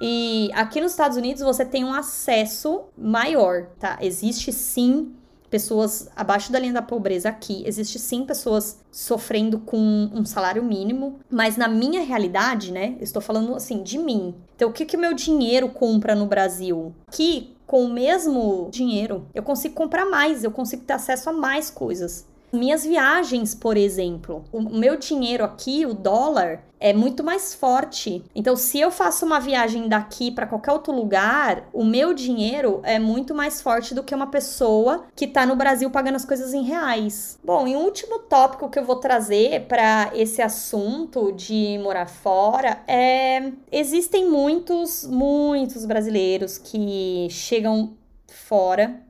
E 0.00 0.50
aqui 0.54 0.80
nos 0.80 0.92
Estados 0.92 1.16
Unidos 1.16 1.42
você 1.42 1.64
tem 1.64 1.84
um 1.84 1.92
acesso 1.92 2.84
maior, 2.96 3.66
tá? 3.78 3.98
Existe 4.00 4.52
sim 4.52 5.12
pessoas 5.50 6.08
abaixo 6.14 6.52
da 6.52 6.58
linha 6.58 6.72
da 6.72 6.82
pobreza 6.82 7.28
aqui. 7.28 7.62
Existe 7.66 7.98
sim 7.98 8.24
pessoas 8.24 8.80
sofrendo 8.90 9.58
com 9.58 10.08
um 10.14 10.24
salário 10.24 10.62
mínimo, 10.62 11.18
mas 11.28 11.56
na 11.56 11.68
minha 11.68 12.02
realidade, 12.02 12.72
né? 12.72 12.96
Estou 13.00 13.20
falando 13.20 13.54
assim 13.54 13.82
de 13.82 13.98
mim. 13.98 14.34
Então, 14.54 14.70
o 14.70 14.72
que 14.72 14.86
que 14.86 14.96
meu 14.96 15.12
dinheiro 15.12 15.68
compra 15.68 16.14
no 16.14 16.26
Brasil? 16.26 16.94
Aqui, 17.08 17.56
com 17.66 17.84
o 17.84 17.92
mesmo 17.92 18.68
dinheiro, 18.70 19.26
eu 19.34 19.42
consigo 19.42 19.74
comprar 19.74 20.06
mais, 20.06 20.44
eu 20.44 20.50
consigo 20.50 20.84
ter 20.84 20.94
acesso 20.94 21.30
a 21.30 21.32
mais 21.32 21.70
coisas. 21.70 22.26
Minhas 22.52 22.84
viagens, 22.84 23.54
por 23.54 23.76
exemplo, 23.76 24.44
o 24.52 24.60
meu 24.60 24.96
dinheiro 24.98 25.44
aqui, 25.44 25.86
o 25.86 25.94
dólar, 25.94 26.64
é 26.80 26.92
muito 26.92 27.22
mais 27.22 27.54
forte. 27.54 28.24
Então, 28.34 28.56
se 28.56 28.80
eu 28.80 28.90
faço 28.90 29.24
uma 29.24 29.38
viagem 29.38 29.86
daqui 29.86 30.30
para 30.32 30.46
qualquer 30.46 30.72
outro 30.72 30.92
lugar, 30.92 31.68
o 31.72 31.84
meu 31.84 32.14
dinheiro 32.14 32.80
é 32.82 32.98
muito 32.98 33.34
mais 33.34 33.60
forte 33.60 33.94
do 33.94 34.02
que 34.02 34.14
uma 34.14 34.28
pessoa 34.28 35.04
que 35.14 35.26
tá 35.26 35.44
no 35.44 35.54
Brasil 35.54 35.90
pagando 35.90 36.16
as 36.16 36.24
coisas 36.24 36.54
em 36.54 36.62
reais. 36.62 37.38
Bom, 37.44 37.68
e 37.68 37.76
um 37.76 37.84
último 37.84 38.20
tópico 38.20 38.70
que 38.70 38.78
eu 38.78 38.84
vou 38.84 38.96
trazer 38.96 39.66
para 39.66 40.10
esse 40.14 40.40
assunto 40.40 41.30
de 41.32 41.78
morar 41.82 42.08
fora 42.08 42.82
é 42.88 43.52
existem 43.70 44.28
muitos, 44.28 45.06
muitos 45.06 45.84
brasileiros 45.84 46.56
que 46.56 47.28
chegam 47.30 47.94
fora 48.26 49.02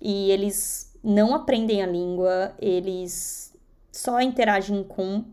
e 0.00 0.30
eles 0.30 0.89
não 1.02 1.34
aprendem 1.34 1.82
a 1.82 1.86
língua, 1.86 2.54
eles 2.58 3.54
só 3.92 4.20
interagem 4.20 4.82
com 4.84 5.24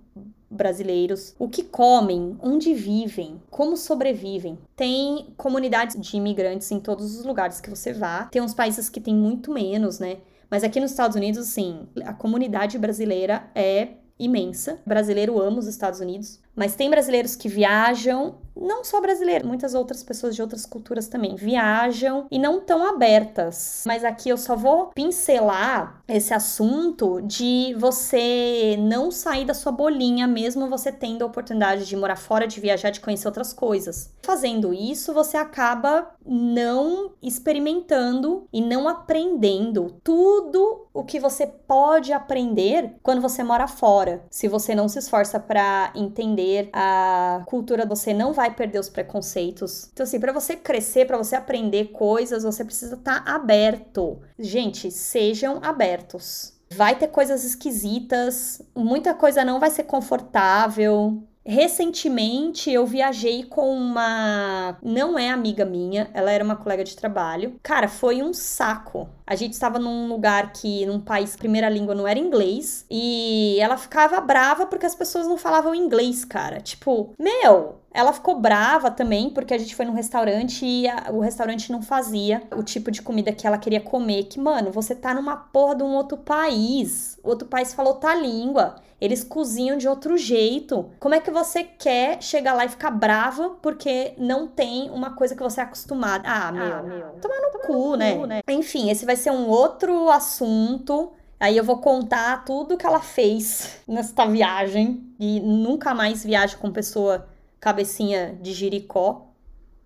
brasileiros, 0.50 1.36
o 1.38 1.50
que 1.50 1.64
comem, 1.64 2.38
onde 2.41 2.74
vivem, 2.74 3.41
como 3.50 3.76
sobrevivem. 3.76 4.58
Tem 4.76 5.28
comunidades 5.36 6.00
de 6.00 6.18
imigrantes 6.18 6.72
em 6.72 6.80
todos 6.80 7.18
os 7.18 7.26
lugares 7.26 7.60
que 7.60 7.70
você 7.70 7.91
vá. 7.91 8.26
Tem 8.26 8.41
uns 8.41 8.54
países 8.54 8.89
que 8.89 9.02
tem 9.02 9.14
muito 9.14 9.52
menos, 9.52 10.00
né? 10.00 10.18
Mas 10.50 10.64
aqui 10.64 10.80
nos 10.80 10.91
Estados 10.91 11.18
Unidos, 11.18 11.48
sim, 11.48 11.88
a 12.06 12.14
comunidade 12.14 12.78
brasileira 12.78 13.50
é 13.54 13.89
imensa. 14.18 14.80
O 14.86 14.89
brasileiro 14.89 15.39
ama 15.41 15.60
os 15.60 15.68
Estados 15.68 16.00
Unidos, 16.00 16.39
mas 16.58 16.76
tem 16.76 16.89
brasileiros 16.89 17.36
que 17.36 17.47
viajam 17.47 18.36
não 18.60 18.84
só 18.84 18.99
brasileiro, 18.99 19.47
muitas 19.47 19.74
outras 19.74 20.03
pessoas 20.03 20.36
de 20.36 20.41
outras 20.41 20.66
culturas 20.66 21.08
também 21.08 21.36
viajam 21.36 22.28
e 22.32 22.39
não 22.39 22.60
tão 22.60 22.86
abertas. 22.86 23.84
Mas 23.86 24.03
aqui 24.03 24.30
eu 24.30 24.38
só 24.38 24.55
vou 24.55 24.88
pincelar 24.88 26.01
esse 26.08 26.34
assunto 26.34 27.22
de 27.22 27.76
você 27.78 28.76
não 28.80 29.12
sair 29.12 29.45
da 29.45 29.53
sua 29.53 29.72
bolinha, 29.72 30.28
mesmo 30.28 30.70
você 30.70 30.91
tendo 30.91 31.24
a 31.24 31.28
oportunidade 31.28 31.86
de 31.86 31.95
morar 31.95 32.16
fora, 32.16 32.47
de 32.47 32.60
viajar, 32.60 32.89
de 32.89 32.99
conhecer 32.99 33.28
outras 33.28 33.53
coisas. 33.53 34.14
Fazendo 34.24 34.74
isso, 34.74 35.14
você 35.14 35.38
acaba 35.38 36.10
não 36.26 37.12
experimentando 37.22 38.47
e 38.51 38.62
não 38.62 38.89
aprendendo 38.89 39.99
tudo 40.03 40.88
o 40.93 41.03
que 41.03 41.20
você 41.20 41.45
pode 41.45 42.12
aprender 42.12 42.95
quando 43.03 43.22
você 43.22 43.43
mora 43.43 43.68
fora. 43.68 44.26
Se 44.30 44.47
você 44.47 44.74
não 44.74 44.89
se 44.89 44.99
esforça 44.99 45.39
para 45.39 45.91
entender 45.95 46.47
a 46.74 47.43
cultura, 47.45 47.86
você 47.86 48.14
não 48.14 48.34
vai 48.34 48.48
vai 48.48 48.56
perder 48.56 48.80
os 48.80 48.89
preconceitos. 48.89 49.89
Então, 49.91 50.04
assim, 50.04 50.20
para 50.20 50.32
você 50.32 50.56
crescer, 50.56 51.06
para 51.06 51.18
você 51.18 51.36
aprender 51.36 51.86
coisas, 51.91 52.43
você 52.43 52.64
precisa 52.64 52.95
estar 52.95 53.24
tá 53.24 53.36
aberto. 53.36 54.20
Gente, 54.39 54.89
sejam 54.89 55.60
abertos. 55.62 56.54
Vai 56.70 56.98
ter 56.98 57.08
coisas 57.08 57.43
esquisitas, 57.45 58.62
muita 58.76 59.14
coisa 59.14 59.43
não 59.45 59.60
vai 59.60 59.70
ser 59.70 59.84
confortável. 59.84 61.24
Recentemente 61.48 62.70
eu 62.70 62.86
viajei 62.86 63.43
com 63.43 63.72
uma. 63.72 64.78
Não 64.84 65.18
é 65.18 65.30
amiga 65.30 65.64
minha, 65.64 66.10
ela 66.14 66.30
era 66.30 66.43
uma 66.43 66.58
colega 66.58 66.84
de 66.84 66.93
trabalho. 66.93 67.58
Cara, 67.64 67.88
foi 67.88 68.22
um 68.22 68.34
saco. 68.34 69.08
A 69.26 69.34
gente 69.34 69.54
estava 69.54 69.80
num 69.80 70.10
lugar 70.10 70.52
que, 70.52 70.86
num 70.86 71.00
país, 71.00 71.38
primeira 71.38 71.70
língua 71.70 71.95
não 71.95 72.06
era 72.06 72.20
inglês. 72.20 72.86
E 72.91 73.58
ela 73.62 73.78
ficava 73.78 74.20
brava 74.20 74.66
porque 74.66 74.86
as 74.86 74.93
pessoas 74.93 75.26
não 75.26 75.38
falavam 75.38 75.74
inglês, 75.74 76.26
cara. 76.26 76.60
Tipo, 76.60 77.14
meu, 77.18 77.76
ela 77.93 78.12
ficou 78.12 78.39
brava 78.39 78.91
também 78.91 79.30
porque 79.30 79.54
a 79.54 79.58
gente 79.58 79.74
foi 79.74 79.86
num 79.86 79.93
restaurante 79.93 80.66
e 80.66 80.88
a, 80.88 81.12
o 81.12 81.22
restaurante 81.22 81.72
não 81.72 81.82
fazia 81.82 82.43
o 82.56 82.62
tipo 82.62 82.91
de 82.91 83.02
comida 83.02 83.32
que 83.32 83.48
ela 83.48 83.58
queria 83.58 83.82
comer. 83.82 84.26
Que, 84.26 84.38
mano, 84.39 84.70
você 84.70 84.93
tá 84.93 85.14
numa 85.14 85.38
porra 85.38 85.76
de 85.76 85.84
um 85.84 85.95
outro 85.95 86.18
país. 86.18 87.18
O 87.24 87.30
outro 87.30 87.48
país 87.48 87.74
falou 87.74 87.93
outra 87.93 88.14
língua. 88.16 88.76
Eles 89.00 89.24
cozinham 89.24 89.78
de 89.78 89.88
outro 89.88 90.18
jeito. 90.18 90.89
Como 91.00 91.14
é 91.14 91.20
que 91.20 91.30
você 91.30 91.64
quer 91.64 92.22
chegar 92.22 92.54
lá 92.54 92.66
e 92.66 92.70
ficar 92.70 92.89
brava 92.89 93.52
porque 93.62 94.14
não 94.18 94.48
tem 94.48 94.89
uma 94.89 95.12
coisa 95.12 95.36
que 95.36 95.43
você 95.43 95.62
é 95.62 95.64
acostumada? 95.64 96.28
Ah, 96.28 96.52
meu, 96.52 96.76
ah, 96.76 96.84
meu. 96.84 97.08
Tomar 97.22 97.39
no, 97.39 97.60
cu, 97.60 97.74
no 97.91 97.98
né? 97.98 98.16
cu, 98.16 98.26
né? 98.26 98.41
Enfim, 98.48 98.89
esse 98.89 99.06
vai 99.06 99.16
ser 99.16 99.32
um 99.32 99.48
outro 99.48 100.10
assunto. 100.10 101.12
Aí 101.39 101.56
eu 101.56 101.64
vou 101.64 101.78
contar 101.78 102.43
tudo 102.43 102.76
que 102.76 102.86
ela 102.86 103.00
fez 103.00 103.80
nesta 103.88 104.26
viagem. 104.26 105.04
E 105.20 105.39
nunca 105.39 105.93
mais 105.93 106.24
viajo 106.24 106.58
com 106.58 106.72
pessoa 106.72 107.28
cabecinha 107.60 108.38
de 108.41 108.52
jiricó. 108.52 109.28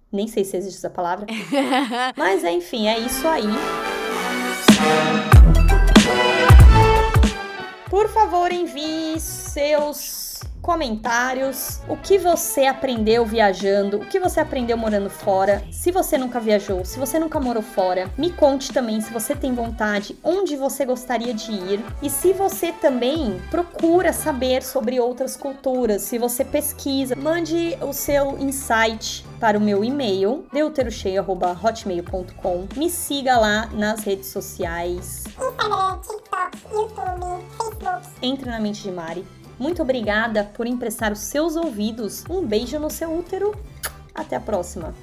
Nem 0.09 0.28
sei 0.28 0.45
se 0.45 0.55
existe 0.55 0.78
essa 0.78 0.89
palavra. 0.89 1.26
Mas 2.16 2.43
enfim, 2.45 2.88
é 2.88 2.97
isso 2.97 3.28
aí. 3.28 3.43
Por 7.92 8.08
favor, 8.08 8.54
envie 8.54 9.20
seus 9.20 10.39
comentários, 10.62 11.82
o 11.89 11.98
que 11.98 12.18
você 12.18 12.66
aprendeu 12.66 13.26
viajando, 13.26 13.98
o 13.98 14.06
que 14.06 14.18
você 14.18 14.39
aprendeu 14.39 14.78
morando 14.78 15.10
fora. 15.10 15.62
Se 15.74 15.92
você 15.92 16.18
nunca 16.18 16.39
viajou, 16.39 16.86
se 16.86 16.98
você 16.98 17.20
nunca 17.20 17.38
morou 17.38 17.62
fora, 17.62 18.10
me 18.18 18.32
conte 18.32 18.72
também 18.72 19.02
se 19.02 19.12
você 19.12 19.36
tem 19.36 19.54
vontade, 19.54 20.18
onde 20.24 20.56
você 20.56 20.86
gostaria 20.86 21.34
de 21.34 21.52
ir. 21.52 21.84
E 22.02 22.10
se 22.10 22.32
você 22.32 22.72
também 22.72 23.42
procura 23.52 24.14
saber 24.14 24.64
sobre 24.64 24.98
outras 24.98 25.36
culturas, 25.36 26.02
se 26.02 26.18
você 26.18 26.46
pesquisa, 26.46 27.14
mande 27.14 27.78
o 27.82 27.92
seu 27.92 28.39
insight 28.39 29.26
para 29.42 29.58
o 29.58 29.62
meu 29.62 29.84
e-mail, 29.84 30.46
deuterocheio.hotmail.com. 30.54 32.68
Me 32.78 32.89
siga 32.92 33.39
lá 33.39 33.66
nas 33.74 34.04
redes 34.04 34.28
sociais. 34.28 35.24
Instagram, 35.26 36.00
TikTok, 36.00 36.58
YouTube, 36.72 37.44
Facebook. 37.58 38.08
Entre 38.22 38.48
na 38.48 38.60
mente 38.60 38.84
de 38.84 38.92
Mari. 38.92 39.26
Muito 39.58 39.82
obrigada 39.82 40.44
por 40.44 40.68
emprestar 40.68 41.12
os 41.12 41.18
seus 41.20 41.56
ouvidos. 41.56 42.24
Um 42.30 42.46
beijo 42.46 42.78
no 42.80 42.92
seu 42.92 43.18
útero. 43.18 43.56
Até 44.14 44.36
a 44.36 44.39
próxima. 44.39 44.94